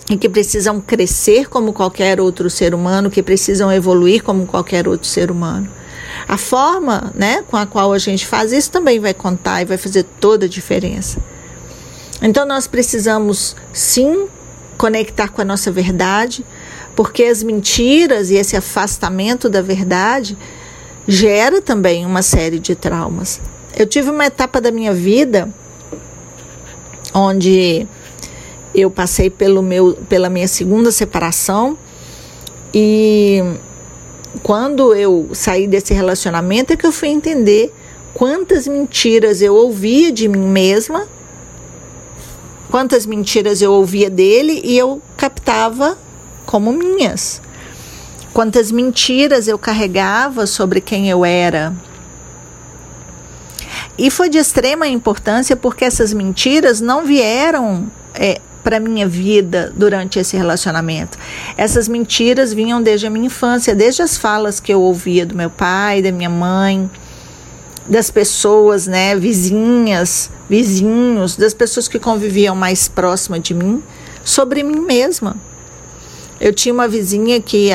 E 0.08 0.16
que 0.16 0.26
precisam 0.26 0.80
crescer 0.80 1.50
como 1.50 1.70
qualquer 1.70 2.18
outro 2.18 2.48
ser 2.48 2.74
humano, 2.74 3.10
que 3.10 3.22
precisam 3.22 3.70
evoluir 3.70 4.22
como 4.22 4.46
qualquer 4.46 4.88
outro 4.88 5.06
ser 5.06 5.30
humano. 5.30 5.68
A 6.26 6.38
forma 6.38 7.12
né, 7.14 7.44
com 7.46 7.58
a 7.58 7.66
qual 7.66 7.92
a 7.92 7.98
gente 7.98 8.26
faz 8.26 8.52
isso 8.52 8.70
também 8.70 8.98
vai 8.98 9.12
contar 9.12 9.60
e 9.60 9.66
vai 9.66 9.76
fazer 9.76 10.02
toda 10.18 10.46
a 10.46 10.48
diferença. 10.48 11.18
Então 12.22 12.46
nós 12.46 12.66
precisamos 12.66 13.54
sim 13.70 14.26
conectar 14.78 15.28
com 15.28 15.42
a 15.42 15.44
nossa 15.44 15.70
verdade, 15.70 16.42
porque 16.96 17.24
as 17.24 17.42
mentiras 17.42 18.30
e 18.30 18.36
esse 18.36 18.56
afastamento 18.56 19.46
da 19.46 19.60
verdade 19.60 20.38
gera 21.06 21.60
também 21.60 22.06
uma 22.06 22.22
série 22.22 22.58
de 22.58 22.74
traumas. 22.74 23.38
Eu 23.76 23.86
tive 23.86 24.08
uma 24.08 24.24
etapa 24.24 24.58
da 24.58 24.70
minha 24.70 24.94
vida 24.94 25.52
onde 27.12 27.86
eu 28.74 28.90
passei 28.90 29.28
pelo 29.28 29.62
meu, 29.62 29.98
pela 30.08 30.28
minha 30.28 30.48
segunda 30.48 30.90
separação 30.90 31.76
e 32.72 33.42
quando 34.42 34.94
eu 34.94 35.28
saí 35.32 35.66
desse 35.66 35.92
relacionamento 35.92 36.72
é 36.72 36.76
que 36.76 36.86
eu 36.86 36.92
fui 36.92 37.08
entender 37.08 37.72
quantas 38.14 38.68
mentiras 38.68 39.42
eu 39.42 39.54
ouvia 39.54 40.12
de 40.12 40.28
mim 40.28 40.46
mesma 40.46 41.08
quantas 42.70 43.04
mentiras 43.04 43.60
eu 43.60 43.72
ouvia 43.72 44.08
dele 44.08 44.60
e 44.64 44.78
eu 44.78 45.02
captava 45.16 45.98
como 46.46 46.72
minhas. 46.72 47.42
Quantas 48.32 48.70
mentiras 48.70 49.48
eu 49.48 49.58
carregava 49.58 50.46
sobre 50.46 50.80
quem 50.80 51.10
eu 51.10 51.24
era. 51.24 51.74
E 54.02 54.10
foi 54.10 54.30
de 54.30 54.38
extrema 54.38 54.88
importância 54.88 55.54
porque 55.54 55.84
essas 55.84 56.14
mentiras 56.14 56.80
não 56.80 57.04
vieram 57.04 57.86
é, 58.14 58.40
para 58.64 58.80
minha 58.80 59.06
vida 59.06 59.70
durante 59.76 60.18
esse 60.18 60.38
relacionamento. 60.38 61.18
Essas 61.54 61.86
mentiras 61.86 62.50
vinham 62.50 62.82
desde 62.82 63.06
a 63.06 63.10
minha 63.10 63.26
infância, 63.26 63.74
desde 63.74 64.00
as 64.00 64.16
falas 64.16 64.58
que 64.58 64.72
eu 64.72 64.80
ouvia 64.80 65.26
do 65.26 65.34
meu 65.34 65.50
pai, 65.50 66.00
da 66.00 66.10
minha 66.10 66.30
mãe, 66.30 66.90
das 67.86 68.10
pessoas, 68.10 68.86
né, 68.86 69.14
vizinhas, 69.14 70.30
vizinhos, 70.48 71.36
das 71.36 71.52
pessoas 71.52 71.86
que 71.86 71.98
conviviam 71.98 72.56
mais 72.56 72.88
próxima 72.88 73.38
de 73.38 73.52
mim, 73.52 73.82
sobre 74.24 74.62
mim 74.62 74.80
mesma. 74.80 75.36
Eu 76.40 76.54
tinha 76.54 76.72
uma 76.72 76.88
vizinha 76.88 77.38
que 77.38 77.68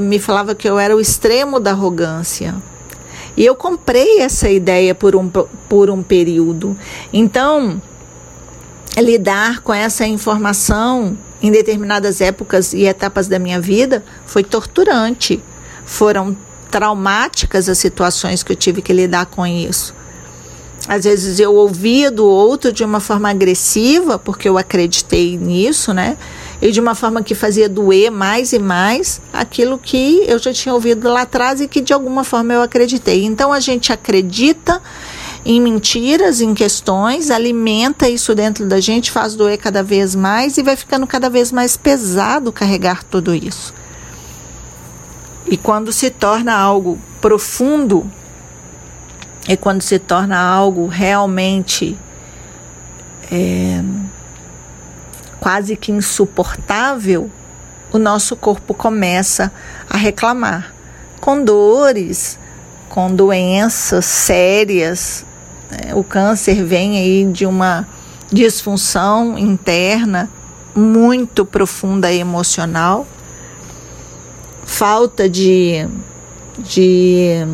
me 0.00 0.20
falava 0.20 0.54
que 0.54 0.68
eu 0.68 0.78
era 0.78 0.94
o 0.94 1.00
extremo 1.00 1.58
da 1.58 1.72
arrogância. 1.72 2.54
E 3.36 3.44
eu 3.44 3.54
comprei 3.54 4.20
essa 4.20 4.48
ideia 4.48 4.94
por 4.94 5.16
um, 5.16 5.28
por 5.68 5.90
um 5.90 6.02
período. 6.02 6.76
Então, 7.12 7.80
lidar 8.96 9.60
com 9.60 9.74
essa 9.74 10.06
informação 10.06 11.18
em 11.42 11.50
determinadas 11.50 12.20
épocas 12.20 12.72
e 12.72 12.84
etapas 12.84 13.28
da 13.28 13.38
minha 13.38 13.60
vida 13.60 14.04
foi 14.24 14.44
torturante. 14.44 15.42
Foram 15.84 16.36
traumáticas 16.70 17.68
as 17.68 17.78
situações 17.78 18.42
que 18.42 18.52
eu 18.52 18.56
tive 18.56 18.80
que 18.80 18.92
lidar 18.92 19.26
com 19.26 19.46
isso. 19.46 19.94
Às 20.88 21.04
vezes 21.04 21.40
eu 21.40 21.54
ouvia 21.54 22.10
do 22.10 22.26
outro 22.26 22.72
de 22.72 22.84
uma 22.84 23.00
forma 23.00 23.30
agressiva, 23.30 24.18
porque 24.18 24.48
eu 24.48 24.58
acreditei 24.58 25.36
nisso, 25.36 25.92
né? 25.94 26.16
E 26.60 26.70
de 26.70 26.80
uma 26.80 26.94
forma 26.94 27.22
que 27.22 27.34
fazia 27.34 27.68
doer 27.68 28.10
mais 28.10 28.52
e 28.52 28.58
mais 28.58 29.20
aquilo 29.32 29.78
que 29.78 30.24
eu 30.26 30.38
já 30.38 30.52
tinha 30.52 30.74
ouvido 30.74 31.08
lá 31.08 31.22
atrás 31.22 31.60
e 31.60 31.68
que 31.68 31.80
de 31.80 31.92
alguma 31.92 32.24
forma 32.24 32.54
eu 32.54 32.62
acreditei. 32.62 33.24
Então 33.24 33.52
a 33.52 33.60
gente 33.60 33.92
acredita 33.92 34.80
em 35.44 35.60
mentiras, 35.60 36.40
em 36.40 36.54
questões, 36.54 37.30
alimenta 37.30 38.08
isso 38.08 38.34
dentro 38.34 38.66
da 38.66 38.80
gente, 38.80 39.10
faz 39.10 39.34
doer 39.34 39.58
cada 39.58 39.82
vez 39.82 40.14
mais 40.14 40.56
e 40.56 40.62
vai 40.62 40.74
ficando 40.74 41.06
cada 41.06 41.28
vez 41.28 41.52
mais 41.52 41.76
pesado 41.76 42.50
carregar 42.50 43.04
tudo 43.04 43.34
isso. 43.34 43.74
E 45.46 45.56
quando 45.58 45.92
se 45.92 46.08
torna 46.08 46.56
algo 46.56 46.98
profundo, 47.20 48.10
e 49.46 49.56
quando 49.56 49.82
se 49.82 49.98
torna 49.98 50.38
algo 50.38 50.86
realmente 50.86 51.98
é, 53.30 53.82
quase 55.40 55.76
que 55.76 55.92
insuportável, 55.92 57.30
o 57.92 57.98
nosso 57.98 58.36
corpo 58.36 58.74
começa 58.74 59.52
a 59.88 59.96
reclamar 59.96 60.74
com 61.20 61.42
dores, 61.42 62.38
com 62.88 63.14
doenças 63.14 64.04
sérias. 64.04 65.24
Né? 65.70 65.94
O 65.94 66.02
câncer 66.02 66.64
vem 66.64 66.98
aí 66.98 67.24
de 67.32 67.46
uma 67.46 67.86
disfunção 68.32 69.38
interna 69.38 70.28
muito 70.74 71.44
profunda 71.44 72.10
e 72.10 72.18
emocional 72.18 73.06
falta 74.64 75.28
de, 75.28 75.86
de 76.58 77.46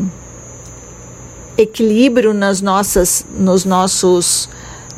equilíbrio 1.57 2.33
nas 2.33 2.61
nossas, 2.61 3.25
nos 3.37 3.65
nossos, 3.65 4.49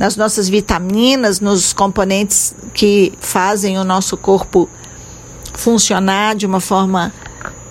nas 0.03 0.17
nossas 0.17 0.49
vitaminas, 0.49 1.39
nos 1.39 1.71
componentes 1.71 2.53
que 2.73 3.13
fazem 3.21 3.79
o 3.79 3.85
nosso 3.85 4.17
corpo 4.17 4.67
funcionar 5.53 6.35
de 6.35 6.45
uma 6.45 6.59
forma 6.59 7.13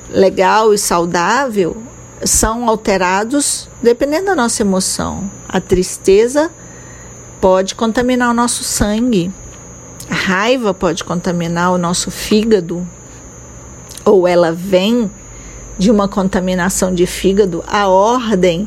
legal 0.09 0.73
e 0.73 0.79
saudável, 0.79 1.77
são 2.25 2.67
alterados 2.71 3.69
dependendo 3.83 4.25
da 4.25 4.35
nossa 4.35 4.63
emoção. 4.63 5.31
A 5.47 5.61
tristeza 5.61 6.51
pode 7.39 7.75
contaminar 7.75 8.31
o 8.31 8.35
nosso 8.35 8.65
sangue, 8.65 9.31
a 10.09 10.15
raiva 10.15 10.73
pode 10.73 11.05
contaminar 11.05 11.71
o 11.71 11.77
nosso 11.77 12.11
fígado, 12.11 12.89
ou 14.07 14.27
ela 14.27 14.53
vem 14.53 15.11
de 15.77 15.91
uma 15.91 16.09
contaminação 16.09 16.95
de 16.95 17.05
fígado, 17.05 17.63
a 17.67 17.89
ordem 17.89 18.67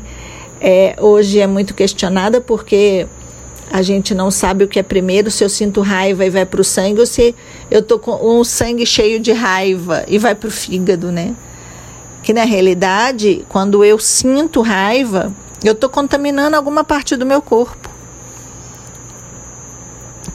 é, 0.60 0.94
hoje 1.00 1.40
é 1.40 1.48
muito 1.48 1.74
questionada 1.74 2.40
porque 2.40 3.08
a 3.70 3.82
gente 3.82 4.14
não 4.14 4.30
sabe 4.30 4.64
o 4.64 4.68
que 4.68 4.78
é 4.78 4.82
primeiro, 4.82 5.30
se 5.30 5.42
eu 5.42 5.48
sinto 5.48 5.80
raiva 5.80 6.24
e 6.24 6.30
vai 6.30 6.46
para 6.46 6.60
o 6.60 6.64
sangue, 6.64 7.00
ou 7.00 7.06
se 7.06 7.34
eu 7.70 7.82
tô 7.82 7.98
com 7.98 8.38
um 8.38 8.44
sangue 8.44 8.86
cheio 8.86 9.18
de 9.18 9.32
raiva 9.32 10.04
e 10.06 10.18
vai 10.18 10.34
para 10.34 10.48
o 10.48 10.50
fígado, 10.50 11.10
né? 11.10 11.34
Que 12.22 12.32
na 12.32 12.44
realidade, 12.44 13.44
quando 13.48 13.84
eu 13.84 13.98
sinto 13.98 14.60
raiva, 14.62 15.32
eu 15.64 15.72
estou 15.72 15.90
contaminando 15.90 16.56
alguma 16.56 16.84
parte 16.84 17.16
do 17.16 17.26
meu 17.26 17.42
corpo. 17.42 17.90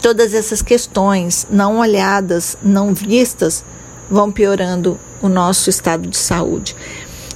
Todas 0.02 0.34
essas 0.34 0.62
questões 0.62 1.48
não 1.50 1.78
olhadas, 1.78 2.58
não 2.62 2.94
vistas, 2.94 3.64
vão 4.10 4.32
piorando 4.32 5.00
o 5.22 5.30
nosso 5.30 5.70
estado 5.70 6.08
de 6.08 6.18
saúde. 6.18 6.76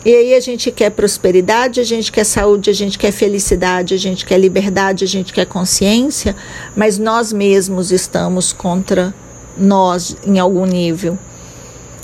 E 0.06 0.16
aí 0.16 0.36
a 0.36 0.40
gente 0.40 0.72
quer 0.72 0.92
prosperidade, 0.92 1.80
a 1.80 1.84
gente 1.84 2.12
quer 2.12 2.24
saúde, 2.24 2.70
a 2.70 2.74
gente 2.74 2.96
quer 2.96 3.12
felicidade, 3.12 3.96
a 3.96 3.98
gente 3.98 4.24
quer 4.24 4.38
liberdade, 4.38 5.04
a 5.04 5.08
gente 5.08 5.34
quer 5.34 5.48
consciência, 5.48 6.36
mas 6.76 7.00
nós 7.00 7.34
mesmos 7.34 7.92
estamos 7.92 8.54
contra 8.54 9.12
nós 9.58 10.16
em 10.24 10.38
algum 10.38 10.64
nível. 10.68 11.18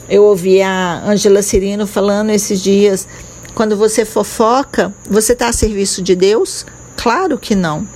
Eu 0.10 0.24
ouvi 0.24 0.64
a 0.64 1.04
Angela 1.06 1.44
Cirino 1.44 1.86
falando 1.86 2.32
esses 2.32 2.60
dias, 2.60 3.08
quando 3.54 3.78
você 3.78 4.04
fofoca, 4.04 4.92
você 5.08 5.34
está 5.34 5.50
a 5.50 5.54
serviço 5.54 6.02
de 6.02 6.16
Deus? 6.16 6.66
Claro 6.98 7.38
que 7.38 7.54
não. 7.54 7.88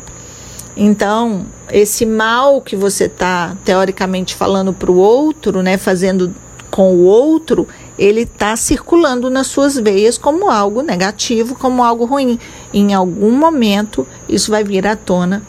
Então, 0.78 1.48
esse 1.72 2.06
mal 2.06 2.62
que 2.62 2.76
você 2.76 3.06
está 3.06 3.58
teoricamente 3.66 4.36
falando 4.36 4.72
para 4.72 4.92
o 4.92 4.98
outro, 4.98 5.64
né, 5.64 5.78
fazendo 5.78 6.32
com 6.70 6.94
o 6.94 7.06
outro, 7.06 7.68
ele 7.98 8.22
está 8.22 8.56
circulando 8.56 9.30
nas 9.30 9.48
suas 9.48 9.78
veias 9.78 10.18
como 10.18 10.50
algo 10.50 10.82
negativo, 10.82 11.56
como 11.56 11.84
algo 11.84 12.06
ruim. 12.06 12.40
Em 12.74 12.94
algum 12.94 13.32
momento, 13.32 14.06
isso 14.28 14.52
vai 14.52 14.64
vir 14.64 14.86
à 14.86 14.96
tona, 14.96 15.42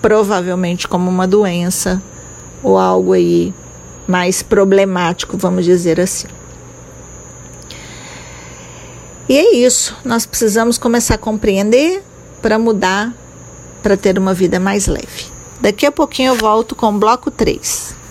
provavelmente 0.00 0.88
como 0.88 1.10
uma 1.10 1.26
doença 1.26 2.02
ou 2.62 2.78
algo 2.78 3.12
aí 3.12 3.52
mais 4.06 4.42
problemático, 4.42 5.36
vamos 5.36 5.64
dizer 5.64 6.00
assim. 6.00 6.28
E 9.28 9.36
é 9.36 9.56
isso, 9.56 9.96
nós 10.04 10.24
precisamos 10.24 10.78
começar 10.78 11.16
a 11.16 11.18
compreender 11.18 12.02
para 12.40 12.58
mudar, 12.58 13.12
para 13.82 13.96
ter 13.96 14.18
uma 14.18 14.32
vida 14.32 14.60
mais 14.60 14.86
leve. 14.86 15.26
Daqui 15.60 15.84
a 15.84 15.90
pouquinho 15.90 16.32
eu 16.32 16.36
volto 16.36 16.76
com 16.76 16.86
o 16.88 16.98
bloco 16.98 17.30
3. 17.30 18.05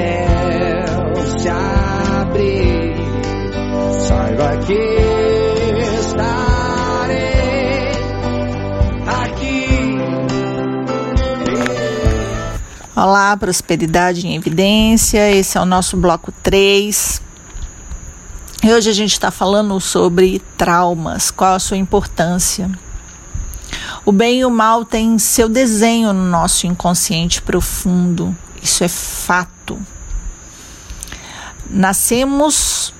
Céu 0.00 1.38
se 1.38 1.48
abre. 1.48 2.94
Saiba 4.06 4.56
que 4.66 4.82
estarei 6.00 7.20
aqui. 9.06 9.66
Olá, 12.96 13.36
Prosperidade 13.36 14.26
em 14.26 14.36
Evidência. 14.36 15.30
Esse 15.30 15.58
é 15.58 15.60
o 15.60 15.66
nosso 15.66 15.96
bloco 15.96 16.32
3. 16.42 17.22
E 18.62 18.72
hoje 18.72 18.90
a 18.90 18.92
gente 18.92 19.12
está 19.12 19.30
falando 19.30 19.80
sobre 19.80 20.42
traumas, 20.56 21.30
qual 21.30 21.54
a 21.54 21.58
sua 21.58 21.78
importância. 21.78 22.70
O 24.04 24.12
bem 24.12 24.40
e 24.40 24.44
o 24.44 24.50
mal 24.50 24.84
têm 24.84 25.18
seu 25.18 25.48
desenho 25.48 26.12
no 26.12 26.24
nosso 26.24 26.66
inconsciente 26.66 27.40
profundo, 27.40 28.36
isso 28.62 28.84
é 28.84 28.88
fato. 28.88 29.78
Nascemos 31.68 32.92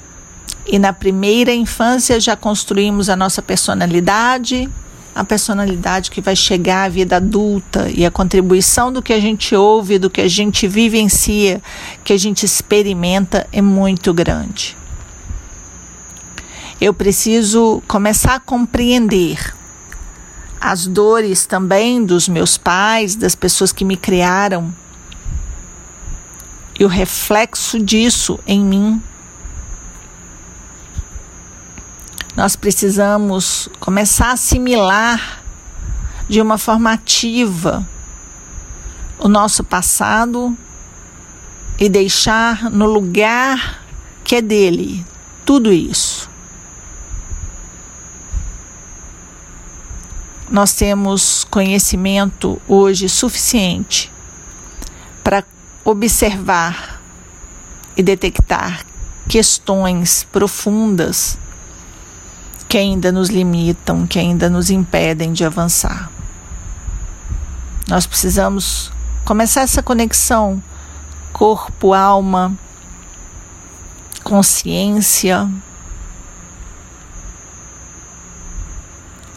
e 0.66 0.78
na 0.78 0.92
primeira 0.92 1.52
infância 1.52 2.20
já 2.20 2.36
construímos 2.36 3.08
a 3.08 3.16
nossa 3.16 3.42
personalidade, 3.42 4.70
a 5.14 5.24
personalidade 5.24 6.10
que 6.10 6.20
vai 6.20 6.36
chegar 6.36 6.84
à 6.84 6.88
vida 6.88 7.16
adulta 7.16 7.90
e 7.92 8.06
a 8.06 8.10
contribuição 8.10 8.92
do 8.92 9.02
que 9.02 9.12
a 9.12 9.20
gente 9.20 9.54
ouve, 9.54 9.98
do 9.98 10.08
que 10.08 10.20
a 10.20 10.28
gente 10.28 10.68
vivencia, 10.68 11.60
que 12.04 12.12
a 12.12 12.16
gente 12.16 12.44
experimenta 12.46 13.46
é 13.52 13.60
muito 13.60 14.14
grande. 14.14 14.76
Eu 16.80 16.94
preciso 16.94 17.82
começar 17.86 18.36
a 18.36 18.40
compreender 18.40 19.54
as 20.60 20.86
dores 20.86 21.44
também 21.44 22.04
dos 22.04 22.28
meus 22.28 22.56
pais, 22.56 23.16
das 23.16 23.34
pessoas 23.34 23.72
que 23.72 23.84
me 23.84 23.96
criaram 23.96 24.72
e 26.80 26.84
o 26.84 26.88
reflexo 26.88 27.78
disso 27.78 28.40
em 28.46 28.58
mim. 28.58 29.02
Nós 32.34 32.56
precisamos 32.56 33.68
começar 33.78 34.28
a 34.28 34.32
assimilar 34.32 35.42
de 36.26 36.40
uma 36.40 36.56
forma 36.56 36.90
ativa 36.90 37.86
o 39.18 39.28
nosso 39.28 39.62
passado 39.62 40.56
e 41.78 41.86
deixar 41.86 42.70
no 42.70 42.86
lugar 42.86 43.84
que 44.24 44.36
é 44.36 44.40
dele 44.40 45.04
tudo 45.44 45.70
isso. 45.70 46.30
Nós 50.50 50.72
temos 50.72 51.44
conhecimento 51.44 52.60
hoje 52.66 53.06
suficiente 53.06 54.10
para 55.22 55.44
observar 55.84 57.00
e 57.96 58.02
detectar 58.02 58.84
questões 59.28 60.24
profundas 60.24 61.38
que 62.68 62.78
ainda 62.78 63.10
nos 63.10 63.28
limitam, 63.28 64.06
que 64.06 64.18
ainda 64.18 64.48
nos 64.48 64.70
impedem 64.70 65.32
de 65.32 65.44
avançar. 65.44 66.10
Nós 67.88 68.06
precisamos 68.06 68.92
começar 69.24 69.62
essa 69.62 69.82
conexão 69.82 70.62
corpo, 71.32 71.94
alma, 71.94 72.56
consciência. 74.22 75.50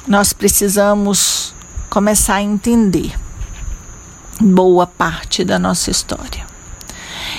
Nós 0.08 0.34
precisamos 0.34 1.56
começar 1.90 2.36
a 2.36 2.42
entender 2.42 3.23
boa 4.44 4.86
parte 4.86 5.44
da 5.44 5.58
nossa 5.58 5.90
história. 5.90 6.46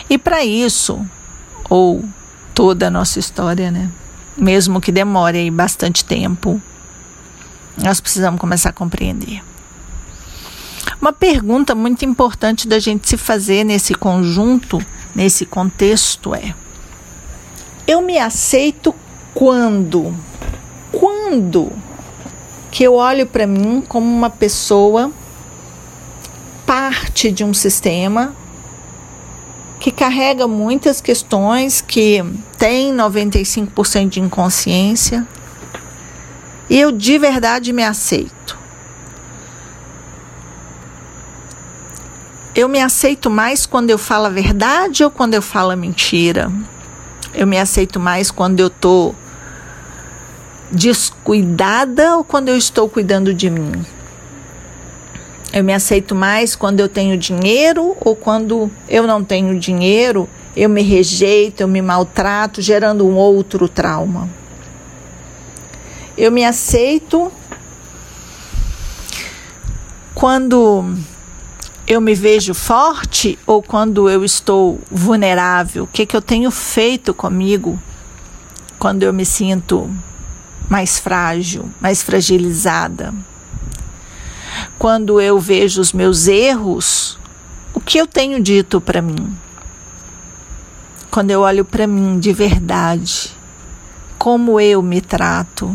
E 0.08 0.16
para 0.16 0.44
isso, 0.44 1.04
ou 1.68 2.04
toda 2.54 2.88
a 2.88 2.90
nossa 2.90 3.18
história, 3.18 3.70
né? 3.70 3.90
Mesmo 4.36 4.80
que 4.80 4.90
demore 4.90 5.38
aí 5.38 5.50
bastante 5.50 6.04
tempo, 6.04 6.60
nós 7.76 8.00
precisamos 8.00 8.40
começar 8.40 8.70
a 8.70 8.72
compreender. 8.72 9.42
Uma 11.00 11.12
pergunta 11.12 11.74
muito 11.74 12.04
importante 12.04 12.66
da 12.66 12.78
gente 12.78 13.08
se 13.08 13.16
fazer 13.16 13.64
nesse 13.64 13.94
conjunto, 13.94 14.84
nesse 15.14 15.44
contexto 15.44 16.34
é: 16.34 16.54
eu 17.86 18.00
me 18.00 18.18
aceito 18.18 18.94
quando? 19.34 20.14
Quando 20.90 21.72
que 22.70 22.82
eu 22.82 22.94
olho 22.94 23.26
para 23.26 23.46
mim 23.46 23.82
como 23.86 24.06
uma 24.06 24.30
pessoa 24.30 25.12
parte 26.66 27.30
de 27.30 27.44
um 27.44 27.54
sistema 27.54 28.34
que 29.78 29.90
carrega 29.90 30.48
muitas 30.48 31.00
questões, 31.00 31.80
que 31.80 32.24
tem 32.58 32.94
95% 32.94 34.08
de 34.08 34.20
inconsciência, 34.20 35.26
e 36.70 36.80
eu 36.80 36.90
de 36.90 37.18
verdade 37.18 37.72
me 37.72 37.84
aceito. 37.84 38.58
Eu 42.54 42.68
me 42.68 42.80
aceito 42.80 43.28
mais 43.28 43.66
quando 43.66 43.90
eu 43.90 43.98
falo 43.98 44.26
a 44.26 44.30
verdade 44.30 45.04
ou 45.04 45.10
quando 45.10 45.34
eu 45.34 45.42
falo 45.42 45.72
a 45.72 45.76
mentira? 45.76 46.50
Eu 47.34 47.46
me 47.46 47.58
aceito 47.58 47.98
mais 47.98 48.30
quando 48.30 48.60
eu 48.60 48.68
estou 48.68 49.14
descuidada 50.70 52.16
ou 52.16 52.24
quando 52.24 52.48
eu 52.48 52.56
estou 52.56 52.88
cuidando 52.88 53.34
de 53.34 53.50
mim? 53.50 53.84
Eu 55.54 55.62
me 55.62 55.72
aceito 55.72 56.16
mais 56.16 56.56
quando 56.56 56.80
eu 56.80 56.88
tenho 56.88 57.16
dinheiro 57.16 57.96
ou 58.00 58.16
quando 58.16 58.68
eu 58.88 59.06
não 59.06 59.22
tenho 59.22 59.56
dinheiro, 59.56 60.28
eu 60.56 60.68
me 60.68 60.82
rejeito, 60.82 61.60
eu 61.60 61.68
me 61.68 61.80
maltrato, 61.80 62.60
gerando 62.60 63.06
um 63.06 63.14
outro 63.14 63.68
trauma. 63.68 64.28
Eu 66.18 66.32
me 66.32 66.44
aceito 66.44 67.30
quando 70.12 70.92
eu 71.86 72.00
me 72.00 72.16
vejo 72.16 72.52
forte 72.52 73.38
ou 73.46 73.62
quando 73.62 74.10
eu 74.10 74.24
estou 74.24 74.80
vulnerável? 74.90 75.84
O 75.84 75.86
que, 75.86 76.04
que 76.04 76.16
eu 76.16 76.22
tenho 76.22 76.50
feito 76.50 77.14
comigo 77.14 77.80
quando 78.76 79.04
eu 79.04 79.12
me 79.12 79.24
sinto 79.24 79.88
mais 80.68 80.98
frágil, 80.98 81.70
mais 81.80 82.02
fragilizada? 82.02 83.14
Quando 84.78 85.20
eu 85.20 85.38
vejo 85.38 85.80
os 85.80 85.92
meus 85.92 86.26
erros, 86.26 87.18
o 87.72 87.80
que 87.80 87.98
eu 87.98 88.06
tenho 88.06 88.42
dito 88.42 88.80
para 88.80 89.02
mim? 89.02 89.36
Quando 91.10 91.30
eu 91.30 91.40
olho 91.40 91.64
para 91.64 91.86
mim 91.86 92.18
de 92.18 92.32
verdade, 92.32 93.30
como 94.18 94.58
eu 94.60 94.82
me 94.82 95.00
trato? 95.00 95.74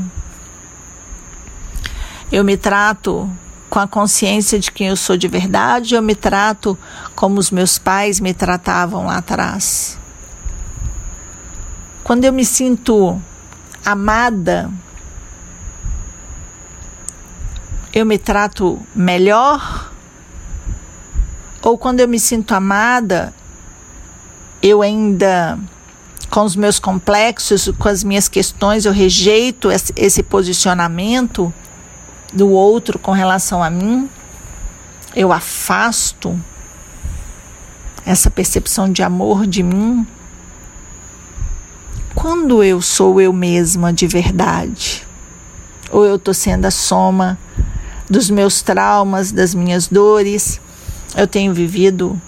Eu 2.31 2.43
me 2.43 2.57
trato 2.57 3.29
com 3.69 3.79
a 3.79 3.87
consciência 3.87 4.59
de 4.59 4.71
quem 4.71 4.87
eu 4.87 4.95
sou 4.95 5.15
de 5.15 5.27
verdade, 5.27 5.95
eu 5.95 6.01
me 6.01 6.15
trato 6.15 6.77
como 7.15 7.39
os 7.39 7.51
meus 7.51 7.77
pais 7.77 8.19
me 8.19 8.33
tratavam 8.33 9.05
lá 9.05 9.17
atrás. 9.17 9.97
Quando 12.03 12.25
eu 12.25 12.33
me 12.33 12.43
sinto 12.43 13.21
amada, 13.85 14.71
eu 17.93 18.05
me 18.05 18.17
trato 18.17 18.79
melhor? 18.95 19.91
Ou 21.61 21.77
quando 21.77 21.99
eu 21.99 22.07
me 22.07 22.19
sinto 22.19 22.53
amada, 22.53 23.33
eu 24.61 24.81
ainda, 24.81 25.59
com 26.29 26.43
os 26.43 26.55
meus 26.55 26.79
complexos, 26.79 27.71
com 27.77 27.89
as 27.89 28.03
minhas 28.03 28.27
questões, 28.27 28.85
eu 28.85 28.91
rejeito 28.91 29.69
esse 29.95 30.23
posicionamento 30.23 31.53
do 32.31 32.49
outro 32.49 32.97
com 32.97 33.11
relação 33.11 33.63
a 33.63 33.69
mim? 33.69 34.09
Eu 35.15 35.33
afasto 35.33 36.39
essa 38.05 38.29
percepção 38.29 38.91
de 38.91 39.03
amor 39.03 39.45
de 39.45 39.63
mim? 39.63 40.07
Quando 42.15 42.63
eu 42.63 42.81
sou 42.81 43.19
eu 43.19 43.33
mesma 43.33 43.91
de 43.91 44.07
verdade? 44.07 45.07
Ou 45.91 46.05
eu 46.05 46.15
estou 46.15 46.33
sendo 46.33 46.65
a 46.65 46.71
soma 46.71 47.37
dos 48.09 48.29
meus 48.29 48.61
traumas, 48.61 49.31
das 49.31 49.53
minhas 49.53 49.87
dores? 49.87 50.59
Eu 51.15 51.27
tenho 51.27 51.53
vivido 51.53 52.19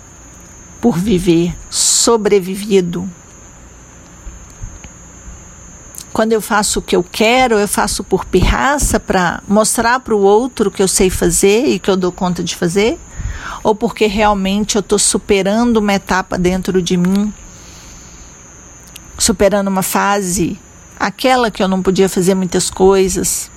por 0.80 0.98
viver, 0.98 1.56
sobrevivido. 1.70 3.10
Quando 6.12 6.34
eu 6.34 6.42
faço 6.42 6.80
o 6.80 6.82
que 6.82 6.96
eu 6.96 7.04
quero, 7.04 7.58
eu 7.58 7.68
faço 7.68 8.04
por 8.04 8.26
pirraça 8.26 9.00
para 9.00 9.42
mostrar 9.48 10.02
para 10.02 10.16
o 10.16 10.20
outro 10.20 10.70
que 10.70 10.84
eu 10.84 10.88
sei 10.88 11.10
fazer 11.10 11.66
e 11.68 11.80
que 11.80 11.90
eu 11.90 11.96
dou 11.96 12.12
conta 12.12 12.44
de 12.44 12.56
fazer? 12.56 13.00
Ou 13.64 13.74
porque 13.74 14.08
realmente 14.08 14.76
eu 14.76 14.82
estou 14.82 15.00
superando 15.00 15.78
uma 15.78 15.94
etapa 15.94 16.38
dentro 16.38 16.82
de 16.82 16.98
mim 16.98 17.34
superando 19.22 19.68
uma 19.68 19.84
fase, 19.84 20.60
aquela 21.00 21.52
que 21.52 21.62
eu 21.62 21.68
não 21.68 21.80
podia 21.80 22.10
fazer 22.10 22.34
muitas 22.34 22.72
coisas, 22.72 23.52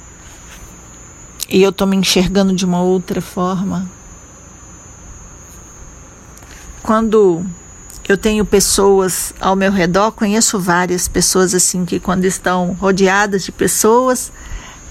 e 1.48 1.62
eu 1.62 1.70
estou 1.70 1.86
me 1.86 1.96
enxergando 1.96 2.54
de 2.54 2.64
uma 2.64 2.80
outra 2.80 3.20
forma. 3.20 3.88
Quando 6.82 7.44
eu 8.08 8.18
tenho 8.18 8.44
pessoas 8.44 9.32
ao 9.40 9.56
meu 9.56 9.72
redor, 9.72 10.12
conheço 10.12 10.58
várias 10.58 11.08
pessoas 11.08 11.54
assim 11.54 11.84
que, 11.84 11.98
quando 11.98 12.24
estão 12.24 12.72
rodeadas 12.72 13.44
de 13.44 13.52
pessoas, 13.52 14.30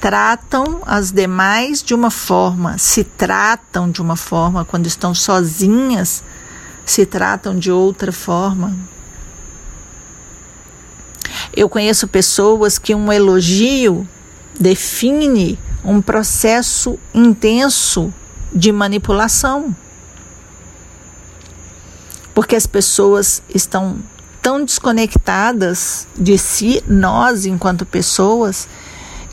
tratam 0.02 0.82
as 0.86 1.12
demais 1.12 1.84
de 1.84 1.94
uma 1.94 2.10
forma, 2.10 2.78
se 2.78 3.04
tratam 3.04 3.90
de 3.90 4.02
uma 4.02 4.16
forma, 4.16 4.66
quando 4.66 4.88
estão 4.88 5.14
sozinhas, 5.14 6.24
se 6.86 7.06
tratam 7.06 7.58
de 7.58 7.72
outra 7.72 8.12
forma. 8.12 8.76
Eu 11.56 11.70
conheço 11.70 12.08
pessoas 12.08 12.80
que 12.80 12.96
um 12.96 13.14
elogio 13.14 14.08
define 14.60 15.60
um 15.84 16.02
processo 16.02 16.98
intenso 17.14 18.14
de 18.54 18.72
manipulação. 18.72 19.76
Porque 22.34 22.56
as 22.56 22.66
pessoas 22.66 23.44
estão 23.54 23.98
tão 24.42 24.64
desconectadas 24.64 26.08
de 26.18 26.38
si, 26.38 26.84
nós 26.88 27.46
enquanto 27.46 27.86
pessoas, 27.86 28.68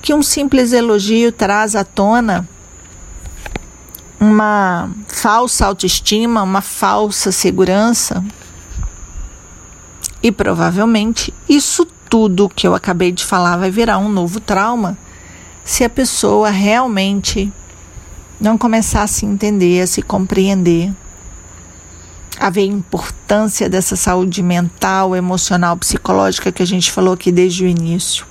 que 0.02 0.14
um 0.14 0.22
simples 0.22 0.72
elogio 0.72 1.32
traz 1.32 1.74
à 1.74 1.84
tona 1.84 2.48
uma 4.18 4.90
falsa 5.08 5.66
autoestima, 5.66 6.42
uma 6.42 6.60
falsa 6.60 7.32
segurança. 7.32 8.22
E 10.22 10.30
provavelmente 10.30 11.32
isso 11.48 11.86
tudo 12.08 12.48
que 12.48 12.66
eu 12.66 12.74
acabei 12.74 13.10
de 13.10 13.24
falar 13.24 13.56
vai 13.56 13.70
virar 13.70 13.98
um 13.98 14.08
novo 14.08 14.40
trauma 14.40 14.98
se 15.70 15.84
a 15.84 15.88
pessoa 15.88 16.50
realmente 16.50 17.50
não 18.40 18.58
começar 18.58 19.04
a 19.04 19.06
se 19.06 19.24
entender, 19.24 19.80
a 19.80 19.86
se 19.86 20.02
compreender, 20.02 20.92
a 22.40 22.50
ver 22.50 22.62
a 22.62 22.64
importância 22.64 23.68
dessa 23.68 23.94
saúde 23.94 24.42
mental, 24.42 25.14
emocional, 25.14 25.76
psicológica 25.76 26.50
que 26.50 26.60
a 26.60 26.66
gente 26.66 26.90
falou 26.90 27.14
aqui 27.14 27.30
desde 27.30 27.64
o 27.64 27.68
início. 27.68 28.26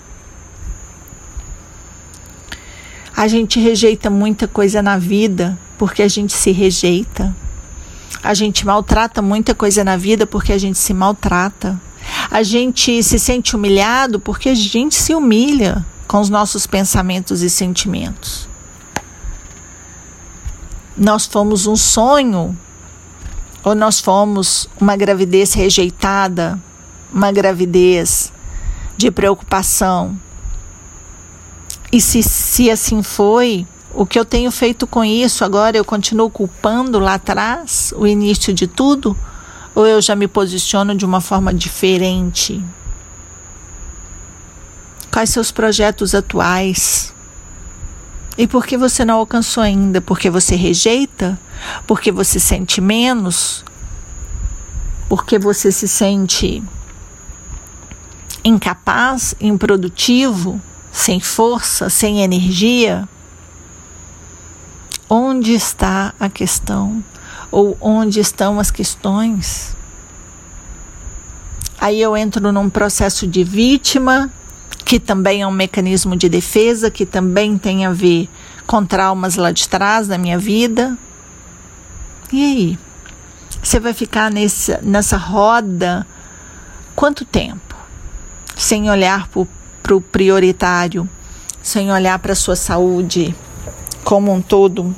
A 3.16 3.26
gente 3.30 3.58
rejeita 3.58 4.10
muita 4.10 4.46
coisa 4.46 4.82
na 4.82 4.98
vida 4.98 5.58
porque 5.78 6.04
a 6.04 6.10
gente 6.10 6.34
se 6.34 6.52
rejeita. 6.52 7.34
A 8.22 8.34
gente 8.34 8.66
maltrata 8.66 9.22
muita 9.22 9.56
coisa 9.56 9.82
na 9.82 9.96
vida 9.96 10.28
porque 10.28 10.52
a 10.52 10.58
gente 10.58 10.78
se 10.78 10.94
maltrata. 10.94 11.80
A 12.30 12.44
gente 12.44 13.02
se 13.02 13.18
sente 13.18 13.56
humilhado 13.56 14.20
porque 14.20 14.50
a 14.50 14.54
gente 14.54 14.94
se 14.94 15.16
humilha 15.16 15.86
com 16.10 16.20
os 16.20 16.28
nossos 16.28 16.66
pensamentos 16.66 17.44
e 17.44 17.50
sentimentos. 17.52 18.50
Nós 20.98 21.28
fomos 21.28 21.68
um 21.68 21.76
sonho 21.76 22.58
ou 23.64 23.76
nós 23.76 24.00
fomos 24.00 24.68
uma 24.82 24.98
gravidez 24.98 25.54
rejeitada, 25.54 26.60
uma 27.14 27.32
gravidez 27.32 28.34
de 28.98 29.12
preocupação. 29.12 30.20
E 31.92 32.02
se, 32.02 32.24
se 32.24 32.72
assim 32.72 33.04
foi, 33.04 33.68
o 33.94 34.04
que 34.04 34.18
eu 34.18 34.26
tenho 34.26 34.50
feito 34.50 34.88
com 34.88 35.06
isso 35.06 35.46
agora, 35.46 35.78
eu 35.78 35.86
continuo 35.86 36.32
culpando 36.32 36.98
lá 36.98 37.14
atrás 37.14 37.94
o 37.96 38.08
início 38.08 38.52
de 38.52 38.66
tudo? 38.66 39.16
Ou 39.76 39.86
eu 39.86 40.02
já 40.02 40.16
me 40.16 40.28
posiciono 40.28 40.96
de 40.96 41.06
uma 41.06 41.22
forma 41.22 41.54
diferente? 41.54 42.66
Quais 45.12 45.30
seus 45.30 45.52
projetos 45.52 46.14
atuais? 46.14 47.14
E 48.38 48.48
por 48.48 48.66
que 48.66 48.78
você 48.78 49.04
não 49.04 49.16
alcançou 49.16 49.64
ainda? 49.64 50.00
Porque 50.00 50.30
você 50.30 50.56
rejeita? 50.56 51.40
Porque 51.86 52.12
você 52.12 52.40
sente 52.40 52.80
menos? 52.80 53.66
Porque 55.08 55.38
você 55.38 55.72
se 55.72 55.88
sente 55.88 56.64
incapaz, 58.44 59.36
improdutivo, 59.42 60.62
sem 60.92 61.20
força, 61.20 61.90
sem 61.90 62.22
energia? 62.22 63.08
Onde 65.10 65.54
está 65.54 66.14
a 66.20 66.30
questão? 66.30 67.04
ou 67.52 67.78
onde 67.82 68.20
estão 68.20 68.60
as 68.60 68.72
questões. 68.72 69.76
Aí 71.80 72.02
eu 72.02 72.16
entro 72.16 72.52
num 72.52 72.70
processo 72.70 73.26
de 73.26 73.44
vítima, 73.44 74.32
que 74.90 75.00
também 75.00 75.44
é 75.44 75.46
um 75.46 75.52
mecanismo 75.52 76.16
de 76.16 76.28
defesa, 76.28 76.90
que 76.90 77.06
também 77.06 77.60
tem 77.60 77.86
a 77.86 77.92
ver 77.92 78.28
com 78.66 78.84
traumas 78.84 79.36
lá 79.36 79.52
de 79.52 79.70
trás 79.70 80.08
da 80.08 80.18
minha 80.18 80.40
vida. 80.40 80.98
E 82.34 82.44
aí? 82.44 82.80
Você 83.62 83.80
vai 83.80 83.94
ficar 83.94 84.32
nesse, 84.32 84.76
nessa 84.82 85.16
roda 85.16 86.08
quanto 86.96 87.24
tempo? 87.24 87.76
Sem 88.58 88.90
olhar 88.90 89.30
para 89.84 89.96
o 89.96 90.02
prioritário, 90.02 91.08
sem 91.62 91.92
olhar 91.92 92.18
para 92.18 92.34
a 92.34 92.36
sua 92.36 92.56
saúde 92.56 93.36
como 94.04 94.34
um 94.34 94.42
todo 94.42 94.96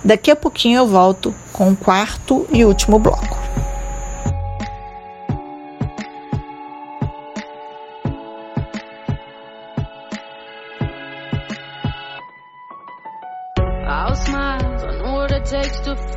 Daqui 0.03 0.31
a 0.31 0.35
pouquinho 0.35 0.77
eu 0.77 0.87
volto 0.87 1.33
com 1.53 1.71
o 1.71 1.75
quarto 1.75 2.47
e 2.51 2.65
último 2.65 2.97
bloco. 2.99 3.37
To 15.83 15.95
do. 15.95 16.09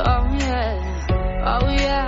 Oh 0.00 0.24
yeah, 0.38 0.78
oh 1.44 1.70
yeah. 1.70 2.07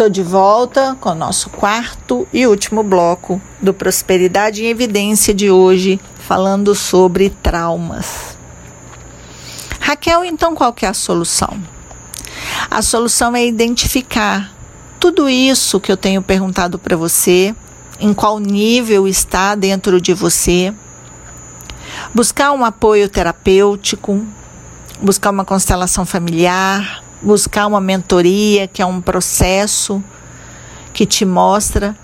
Estou 0.00 0.08
de 0.08 0.22
volta 0.22 0.96
com 0.98 1.10
o 1.10 1.14
nosso 1.14 1.50
quarto 1.50 2.26
e 2.32 2.46
último 2.46 2.82
bloco 2.82 3.38
do 3.60 3.74
Prosperidade 3.74 4.64
em 4.64 4.68
Evidência 4.68 5.34
de 5.34 5.50
hoje, 5.50 6.00
falando 6.26 6.74
sobre 6.74 7.28
traumas. 7.28 8.34
Raquel, 9.78 10.24
então 10.24 10.54
qual 10.54 10.72
que 10.72 10.86
é 10.86 10.88
a 10.88 10.94
solução? 10.94 11.62
A 12.70 12.80
solução 12.80 13.36
é 13.36 13.44
identificar 13.44 14.50
tudo 14.98 15.28
isso 15.28 15.78
que 15.78 15.92
eu 15.92 15.98
tenho 15.98 16.22
perguntado 16.22 16.78
para 16.78 16.96
você, 16.96 17.54
em 18.00 18.14
qual 18.14 18.38
nível 18.38 19.06
está 19.06 19.54
dentro 19.54 20.00
de 20.00 20.14
você, 20.14 20.72
buscar 22.14 22.52
um 22.52 22.64
apoio 22.64 23.06
terapêutico, 23.06 24.26
buscar 25.02 25.28
uma 25.28 25.44
constelação 25.44 26.06
familiar, 26.06 27.04
buscar 27.22 27.66
uma 27.66 27.80
mentoria, 27.80 28.66
que 28.66 28.82
é 28.82 28.86
um 28.86 29.00
processo 29.00 30.02
que 30.92 31.06
te 31.06 31.24
mostra, 31.24 31.96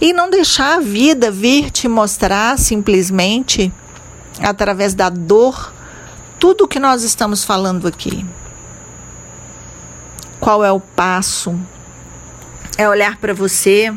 e 0.00 0.12
não 0.12 0.30
deixar 0.30 0.76
a 0.76 0.80
vida 0.80 1.30
vir 1.30 1.70
te 1.70 1.88
mostrar 1.88 2.58
simplesmente 2.58 3.72
através 4.40 4.94
da 4.94 5.08
dor 5.08 5.72
tudo 6.38 6.64
o 6.64 6.68
que 6.68 6.78
nós 6.78 7.02
estamos 7.02 7.44
falando 7.44 7.88
aqui. 7.88 8.24
Qual 10.38 10.64
é 10.64 10.70
o 10.70 10.78
passo? 10.78 11.58
É 12.76 12.88
olhar 12.88 13.16
para 13.16 13.34
você 13.34 13.92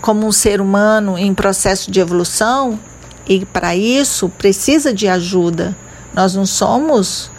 como 0.00 0.26
um 0.26 0.32
ser 0.32 0.60
humano 0.60 1.18
em 1.18 1.34
processo 1.34 1.90
de 1.90 2.00
evolução 2.00 2.80
e 3.26 3.44
para 3.44 3.76
isso 3.76 4.30
precisa 4.30 4.94
de 4.94 5.06
ajuda. 5.06 5.76
Nós 6.14 6.34
não 6.34 6.46
somos 6.46 7.30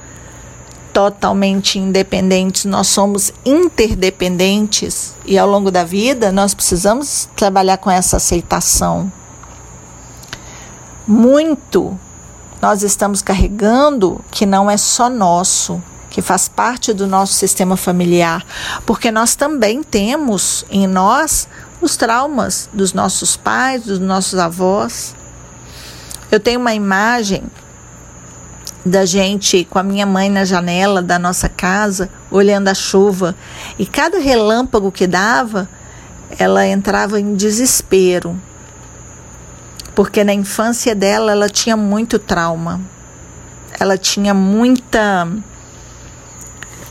totalmente 0.94 1.80
independentes, 1.80 2.66
nós 2.66 2.88
somos 2.88 3.32
interdependentes 3.46 5.16
e 5.26 5.38
ao 5.38 5.50
longo 5.50 5.72
da 5.72 5.84
vida 5.84 6.32
nós 6.32 6.54
precisamos 6.54 7.30
trabalhar 7.36 7.78
com 7.78 7.90
essa 7.90 8.18
aceitação. 8.18 9.12
Muito 11.08 11.98
nós 12.62 12.84
estamos 12.84 13.22
carregando 13.22 14.24
que 14.30 14.46
não 14.46 14.70
é 14.70 14.76
só 14.76 15.10
nosso, 15.10 15.82
que 16.10 16.22
faz 16.22 16.48
parte 16.48 16.92
do 16.92 17.08
nosso 17.08 17.34
sistema 17.34 17.78
familiar, 17.78 18.46
porque 18.86 19.12
nós 19.12 19.36
também 19.36 19.82
temos 19.82 20.66
em 20.70 20.86
nós 20.86 21.48
os 21.82 21.96
traumas 21.96 22.70
dos 22.74 22.92
nossos 22.92 23.38
pais, 23.38 23.84
dos 23.84 24.00
nossos 24.00 24.38
avós. 24.38 25.16
Eu 26.30 26.40
tenho 26.40 26.60
uma 26.60 26.74
imagem 26.74 27.44
da 28.86 29.06
gente 29.06 29.66
com 29.70 29.78
a 29.78 29.84
minha 29.84 30.06
mãe 30.06 30.30
na 30.30 30.46
janela 30.46 31.02
da 31.02 31.20
nossa 31.20 31.50
casa, 31.50 32.10
olhando 32.32 32.70
a 32.70 32.74
chuva, 32.74 33.36
e 33.78 33.86
cada 33.86 34.20
relâmpago 34.20 34.92
que 34.92 35.06
dava, 35.06 35.70
ela 36.38 36.66
entrava 36.68 37.20
em 37.20 37.36
desespero. 37.36 38.40
Porque 39.96 40.24
na 40.24 40.34
infância 40.34 40.96
dela 40.96 41.32
ela 41.32 41.50
tinha 41.50 41.76
muito 41.76 42.18
trauma. 42.18 42.80
Ela 43.80 43.98
tinha 43.98 44.34
muita 44.34 45.28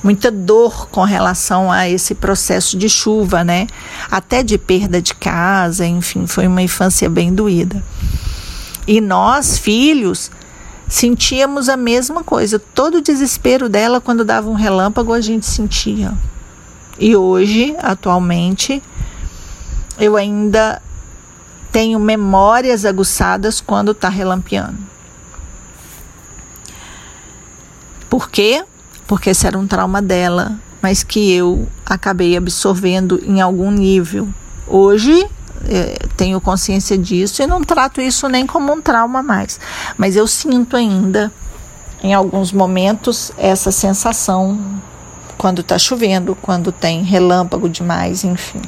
muita 0.03 0.31
dor 0.31 0.89
com 0.91 1.03
relação 1.03 1.71
a 1.71 1.89
esse 1.89 2.15
processo 2.15 2.79
de 2.79 2.89
chuva, 2.89 3.43
né? 3.43 3.67
Até 4.11 4.43
de 4.43 4.57
perda 4.57 5.03
de 5.03 5.15
casa, 5.15 5.87
enfim, 5.87 6.27
foi 6.27 6.47
uma 6.47 6.63
infância 6.63 7.09
bem 7.09 7.33
doída. 7.35 7.83
E 8.87 9.01
nós, 9.01 9.59
filhos, 9.59 10.31
sentíamos 10.89 11.69
a 11.69 11.77
mesma 11.77 12.25
coisa. 12.25 12.59
Todo 12.59 12.99
o 12.99 13.03
desespero 13.03 13.69
dela 13.69 14.01
quando 14.01 14.25
dava 14.25 14.49
um 14.49 14.55
relâmpago 14.55 15.13
a 15.13 15.21
gente 15.21 15.47
sentia. 15.47 16.15
E 16.99 17.15
hoje, 17.15 17.77
atualmente, 17.79 18.83
eu 19.99 20.17
ainda 20.17 20.83
tenho 21.71 22.01
memórias 22.01 22.85
aguçadas 22.85 23.61
quando 23.61 23.93
está 23.93 24.09
relampeando. 24.09 24.79
Por 28.09 28.31
quê? 28.31 28.65
Porque 29.07 29.31
esse 29.31 29.47
era 29.47 29.59
um 29.59 29.67
trauma 29.67 30.01
dela, 30.01 30.59
mas 30.83 31.03
que 31.03 31.31
eu 31.33 31.69
acabei 31.85 32.37
absorvendo 32.37 33.23
em 33.25 33.41
algum 33.41 33.71
nível. 33.71 34.29
Hoje 34.67 35.27
tenho 36.17 36.41
consciência 36.41 36.97
disso 36.97 37.43
e 37.43 37.47
não 37.47 37.63
trato 37.63 38.01
isso 38.01 38.29
nem 38.29 38.47
como 38.47 38.73
um 38.73 38.81
trauma 38.81 39.23
mais, 39.23 39.61
mas 39.97 40.17
eu 40.17 40.27
sinto 40.27 40.77
ainda 40.77 41.33
em 42.03 42.15
alguns 42.15 42.53
momentos 42.53 43.33
essa 43.37 43.73
sensação 43.73 44.59
quando 45.37 45.61
está 45.61 45.79
chovendo, 45.79 46.35
quando 46.35 46.73
tem 46.73 47.03
relâmpago 47.03 47.69
demais, 47.69 48.25
enfim. 48.25 48.63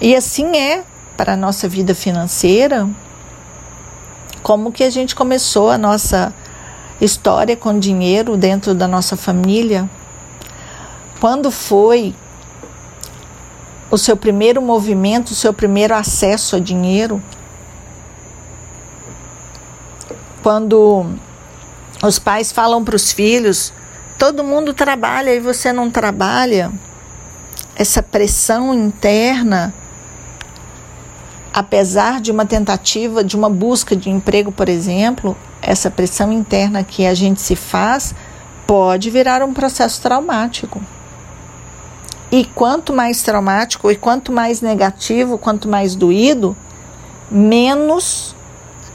E 0.00 0.14
assim 0.14 0.56
é 0.56 0.84
para 1.16 1.32
a 1.32 1.36
nossa 1.36 1.68
vida 1.68 1.94
financeira, 1.94 2.88
como 4.42 4.70
que 4.70 4.84
a 4.84 4.90
gente 4.90 5.14
começou 5.14 5.70
a 5.70 5.78
nossa 5.78 6.34
história 7.00 7.56
com 7.56 7.78
dinheiro 7.78 8.36
dentro 8.36 8.74
da 8.74 8.86
nossa 8.86 9.16
família? 9.16 9.88
Quando 11.18 11.50
foi 11.50 12.14
o 13.90 13.98
seu 13.98 14.16
primeiro 14.16 14.60
movimento, 14.60 15.30
o 15.30 15.34
seu 15.34 15.52
primeiro 15.52 15.94
acesso 15.94 16.56
a 16.56 16.60
dinheiro? 16.60 17.22
Quando 20.42 21.06
os 22.02 22.18
pais 22.18 22.52
falam 22.52 22.84
para 22.84 22.96
os 22.96 23.12
filhos: 23.12 23.72
todo 24.18 24.44
mundo 24.44 24.72
trabalha 24.72 25.34
e 25.34 25.40
você 25.40 25.72
não 25.72 25.90
trabalha, 25.90 26.72
essa 27.76 28.02
pressão 28.02 28.74
interna 28.74 29.74
apesar 31.56 32.20
de 32.20 32.30
uma 32.30 32.44
tentativa 32.44 33.24
de 33.24 33.34
uma 33.34 33.48
busca 33.48 33.96
de 33.96 34.10
emprego, 34.10 34.52
por 34.52 34.68
exemplo, 34.68 35.34
essa 35.62 35.90
pressão 35.90 36.30
interna 36.30 36.84
que 36.84 37.06
a 37.06 37.14
gente 37.14 37.40
se 37.40 37.56
faz 37.56 38.14
pode 38.66 39.08
virar 39.08 39.42
um 39.42 39.54
processo 39.54 40.02
traumático. 40.02 40.82
E 42.30 42.44
quanto 42.44 42.92
mais 42.92 43.22
traumático 43.22 43.90
e 43.90 43.96
quanto 43.96 44.32
mais 44.32 44.60
negativo, 44.60 45.38
quanto 45.38 45.68
mais 45.68 45.94
doído, 45.94 46.56
menos 47.30 48.34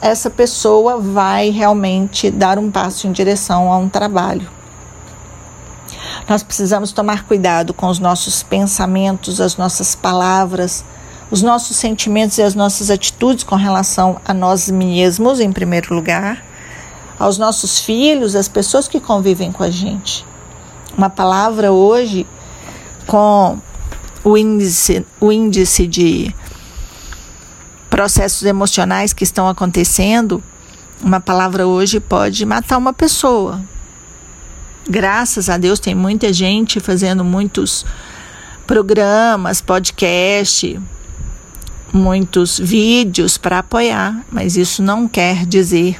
essa 0.01 0.29
pessoa 0.29 0.97
vai 0.97 1.49
realmente 1.49 2.31
dar 2.31 2.57
um 2.57 2.71
passo 2.71 3.07
em 3.07 3.11
direção 3.11 3.71
a 3.71 3.77
um 3.77 3.87
trabalho. 3.87 4.49
Nós 6.27 6.43
precisamos 6.43 6.91
tomar 6.91 7.25
cuidado 7.25 7.73
com 7.73 7.87
os 7.87 7.99
nossos 7.99 8.41
pensamentos, 8.41 9.39
as 9.39 9.57
nossas 9.57 9.95
palavras, 9.95 10.83
os 11.29 11.41
nossos 11.41 11.77
sentimentos 11.77 12.37
e 12.37 12.41
as 12.41 12.55
nossas 12.55 12.89
atitudes 12.89 13.43
com 13.43 13.55
relação 13.55 14.19
a 14.25 14.33
nós 14.33 14.69
mesmos, 14.69 15.39
em 15.39 15.51
primeiro 15.51 15.93
lugar, 15.93 16.43
aos 17.17 17.37
nossos 17.37 17.79
filhos, 17.79 18.35
às 18.35 18.47
pessoas 18.47 18.87
que 18.87 18.99
convivem 18.99 19.51
com 19.51 19.63
a 19.63 19.69
gente. 19.69 20.25
Uma 20.97 21.09
palavra 21.09 21.71
hoje 21.71 22.27
com 23.05 23.59
o 24.23 24.37
índice, 24.37 25.05
o 25.19 25.31
índice 25.31 25.87
de 25.87 26.33
processos 27.89 28.43
emocionais 28.43 29.13
que 29.13 29.23
estão 29.23 29.47
acontecendo, 29.47 30.41
uma 31.01 31.19
palavra 31.19 31.67
hoje 31.67 31.99
pode 31.99 32.45
matar 32.45 32.77
uma 32.77 32.93
pessoa. 32.93 33.61
Graças 34.89 35.49
a 35.49 35.57
Deus 35.57 35.79
tem 35.79 35.93
muita 35.93 36.31
gente 36.31 36.79
fazendo 36.79 37.23
muitos 37.23 37.85
programas, 38.65 39.61
podcast, 39.61 40.79
muitos 41.91 42.57
vídeos 42.57 43.37
para 43.37 43.59
apoiar, 43.59 44.23
mas 44.31 44.55
isso 44.55 44.81
não 44.81 45.07
quer 45.07 45.45
dizer 45.45 45.99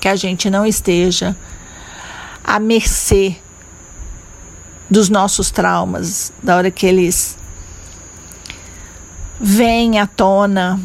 que 0.00 0.08
a 0.08 0.16
gente 0.16 0.50
não 0.50 0.66
esteja 0.66 1.36
à 2.42 2.58
mercê 2.58 3.36
dos 4.90 5.08
nossos 5.08 5.50
traumas, 5.50 6.32
da 6.42 6.56
hora 6.56 6.70
que 6.70 6.86
eles 6.86 7.36
vêm 9.40 9.98
à 9.98 10.06
tona, 10.06 10.80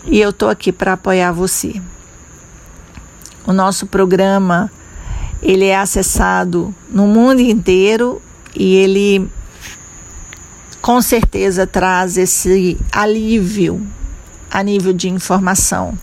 E 0.06 0.22
eu 0.22 0.30
estou 0.30 0.50
aqui 0.50 0.72
para 0.72 0.94
apoiar 0.94 1.32
você. 1.32 1.82
O 3.46 3.54
nosso 3.54 3.88
programa 3.88 4.72
ele 5.42 5.66
é 5.66 5.78
acessado 5.78 6.74
no 6.90 7.08
mundo 7.08 7.42
inteiro 7.42 8.22
e 8.56 8.76
ele 8.76 9.28
com 10.82 11.02
certeza 11.02 11.68
traz 11.68 12.18
esse 12.18 12.78
alívio 12.92 13.86
a 14.50 14.64
nível 14.64 14.94
de 14.94 15.10
informação. 15.10 15.98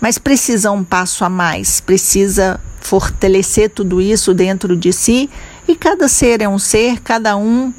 Mas 0.00 0.18
precisa 0.18 0.70
um 0.70 0.82
passo 0.82 1.24
a 1.24 1.28
mais, 1.28 1.80
precisa 1.80 2.60
fortalecer 2.80 3.70
tudo 3.70 4.00
isso 4.00 4.32
dentro 4.32 4.76
de 4.76 4.92
si 4.92 5.28
e 5.68 5.76
cada 5.76 6.08
ser 6.08 6.40
é 6.40 6.48
um 6.48 6.58
ser, 6.58 7.00
cada 7.00 7.36
um 7.36 7.72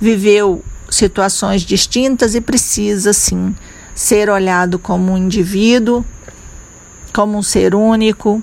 viveu 0.00 0.62
situações 0.90 1.62
distintas 1.62 2.34
e 2.34 2.40
precisa 2.40 3.12
sim 3.12 3.54
ser 3.94 4.28
olhado 4.28 4.78
como 4.78 5.12
um 5.12 5.16
indivíduo 5.16 6.04
como 7.12 7.36
um 7.36 7.42
ser 7.42 7.74
único 7.74 8.42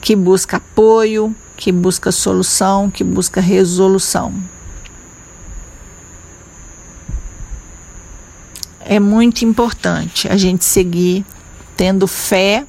que 0.00 0.16
busca 0.16 0.56
apoio, 0.56 1.34
que 1.56 1.70
busca 1.70 2.10
solução, 2.10 2.90
que 2.90 3.04
busca 3.04 3.40
resolução. 3.40 4.34
É 8.84 8.98
muito 8.98 9.44
importante 9.44 10.28
a 10.28 10.36
gente 10.36 10.64
seguir 10.64 11.24
tendo 11.76 12.06
fé 12.06 12.66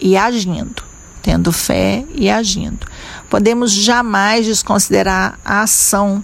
e 0.00 0.16
agindo, 0.16 0.82
tendo 1.22 1.50
fé 1.52 2.04
e 2.14 2.30
agindo. 2.30 2.86
Podemos 3.28 3.72
jamais 3.72 4.46
desconsiderar 4.46 5.38
a 5.44 5.62
ação 5.62 6.22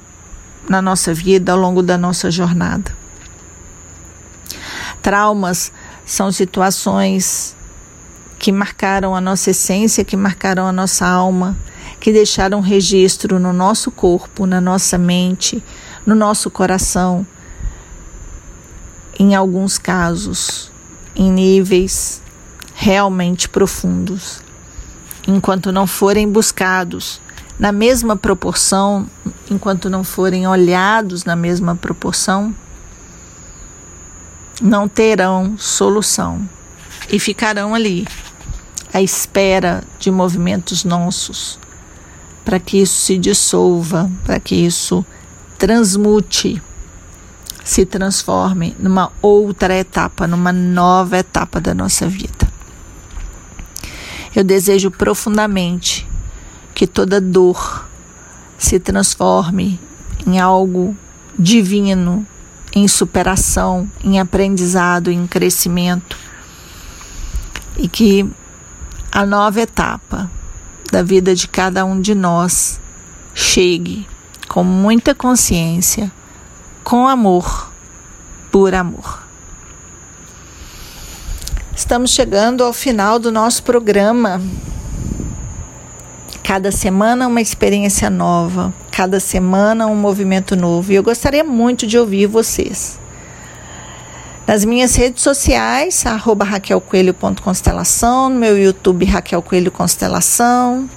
na 0.68 0.80
nossa 0.80 1.12
vida 1.12 1.52
ao 1.52 1.58
longo 1.58 1.82
da 1.82 1.98
nossa 1.98 2.30
jornada. 2.30 2.94
Traumas 5.02 5.72
são 6.06 6.32
situações 6.32 7.54
que 8.38 8.52
marcaram 8.52 9.14
a 9.14 9.20
nossa 9.20 9.50
essência, 9.50 10.04
que 10.04 10.16
marcaram 10.16 10.66
a 10.66 10.72
nossa 10.72 11.06
alma, 11.06 11.56
que 12.00 12.12
deixaram 12.12 12.60
registro 12.60 13.38
no 13.38 13.52
nosso 13.52 13.90
corpo, 13.90 14.46
na 14.46 14.60
nossa 14.60 14.98
mente, 14.98 15.62
no 16.06 16.14
nosso 16.14 16.50
coração. 16.50 17.26
Em 19.18 19.34
alguns 19.34 19.78
casos, 19.78 20.72
em 21.14 21.30
níveis 21.30 22.20
realmente 22.74 23.48
profundos. 23.48 24.42
Enquanto 25.26 25.72
não 25.72 25.86
forem 25.86 26.28
buscados 26.28 27.20
na 27.58 27.70
mesma 27.70 28.16
proporção, 28.16 29.08
enquanto 29.50 29.88
não 29.88 30.02
forem 30.02 30.46
olhados 30.46 31.24
na 31.24 31.36
mesma 31.36 31.76
proporção, 31.76 32.54
não 34.60 34.88
terão 34.88 35.56
solução 35.56 36.48
e 37.08 37.18
ficarão 37.18 37.74
ali 37.74 38.06
à 38.92 39.00
espera 39.00 39.84
de 39.98 40.10
movimentos 40.10 40.84
nossos, 40.84 41.58
para 42.44 42.58
que 42.58 42.80
isso 42.80 43.00
se 43.00 43.16
dissolva, 43.16 44.10
para 44.24 44.38
que 44.38 44.54
isso 44.54 45.04
transmute 45.58 46.60
se 47.64 47.86
transforme 47.86 48.76
numa 48.78 49.10
outra 49.22 49.74
etapa, 49.74 50.26
numa 50.26 50.52
nova 50.52 51.16
etapa 51.16 51.60
da 51.60 51.72
nossa 51.74 52.06
vida. 52.06 52.46
Eu 54.36 54.44
desejo 54.44 54.90
profundamente 54.90 56.06
que 56.74 56.86
toda 56.86 57.20
dor 57.20 57.88
se 58.58 58.78
transforme 58.78 59.80
em 60.26 60.38
algo 60.38 60.94
divino, 61.38 62.26
em 62.74 62.86
superação, 62.88 63.88
em 64.02 64.18
aprendizado, 64.18 65.10
em 65.10 65.26
crescimento. 65.26 66.18
E 67.76 67.88
que 67.88 68.28
a 69.10 69.24
nova 69.24 69.60
etapa 69.60 70.30
da 70.90 71.02
vida 71.02 71.34
de 71.34 71.48
cada 71.48 71.84
um 71.84 72.00
de 72.00 72.14
nós 72.14 72.80
chegue 73.34 74.06
com 74.48 74.62
muita 74.62 75.14
consciência, 75.14 76.10
com 76.84 77.08
amor, 77.08 77.72
por 78.52 78.74
amor. 78.74 79.24
Estamos 81.74 82.10
chegando 82.10 82.62
ao 82.62 82.74
final 82.74 83.18
do 83.18 83.32
nosso 83.32 83.62
programa. 83.62 84.40
Cada 86.42 86.70
semana 86.70 87.26
uma 87.26 87.40
experiência 87.40 88.10
nova, 88.10 88.72
cada 88.92 89.18
semana 89.18 89.86
um 89.86 89.96
movimento 89.96 90.54
novo. 90.54 90.92
E 90.92 90.94
eu 90.94 91.02
gostaria 91.02 91.42
muito 91.42 91.86
de 91.86 91.98
ouvir 91.98 92.26
vocês. 92.26 93.00
Nas 94.46 94.62
minhas 94.62 94.94
redes 94.94 95.22
sociais, 95.22 96.04
arroba 96.04 96.44
raquelcoelho.constelação, 96.44 98.28
no 98.28 98.36
meu 98.36 98.58
YouTube 98.58 99.06
Raquel 99.06 99.40
Coelho 99.40 99.72
Constelação. 99.72 100.88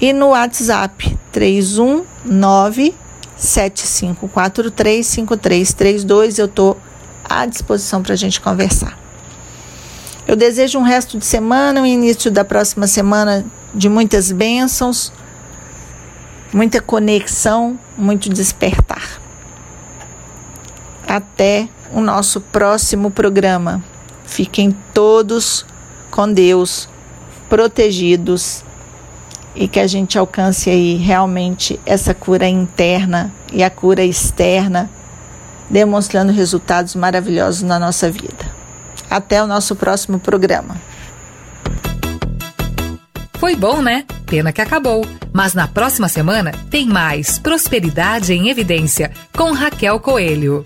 E 0.00 0.12
no 0.12 0.30
WhatsApp 0.30 1.16
319 1.30 2.94
75435332 3.40 6.38
eu 6.38 6.46
estou 6.46 6.80
à 7.24 7.44
disposição 7.46 8.02
para 8.02 8.12
a 8.12 8.16
gente 8.16 8.40
conversar. 8.40 8.98
Eu 10.26 10.34
desejo 10.36 10.78
um 10.78 10.82
resto 10.82 11.18
de 11.18 11.24
semana, 11.24 11.80
um 11.80 11.86
início 11.86 12.30
da 12.30 12.44
próxima 12.44 12.86
semana 12.86 13.44
de 13.74 13.88
muitas 13.88 14.30
bênçãos, 14.30 15.12
muita 16.52 16.80
conexão, 16.80 17.76
muito 17.96 18.28
despertar. 18.28 19.20
Até 21.08 21.68
o 21.92 22.00
nosso 22.00 22.40
próximo 22.40 23.10
programa. 23.10 23.82
Fiquem 24.24 24.76
todos 24.94 25.66
com 26.10 26.32
Deus, 26.32 26.88
protegidos 27.48 28.62
e 29.54 29.66
que 29.66 29.80
a 29.80 29.86
gente 29.86 30.18
alcance 30.18 30.70
aí 30.70 30.96
realmente 30.96 31.78
essa 31.84 32.14
cura 32.14 32.46
interna 32.46 33.32
e 33.52 33.62
a 33.62 33.70
cura 33.70 34.04
externa, 34.04 34.90
demonstrando 35.68 36.32
resultados 36.32 36.94
maravilhosos 36.94 37.62
na 37.62 37.78
nossa 37.78 38.10
vida. 38.10 38.60
Até 39.08 39.42
o 39.42 39.46
nosso 39.46 39.74
próximo 39.74 40.18
programa. 40.18 40.76
Foi 43.38 43.56
bom, 43.56 43.80
né? 43.80 44.04
Pena 44.26 44.52
que 44.52 44.60
acabou. 44.60 45.04
Mas 45.32 45.54
na 45.54 45.66
próxima 45.66 46.08
semana 46.08 46.52
tem 46.70 46.86
mais 46.86 47.38
Prosperidade 47.38 48.32
em 48.32 48.50
Evidência 48.50 49.10
com 49.36 49.52
Raquel 49.52 49.98
Coelho. 49.98 50.62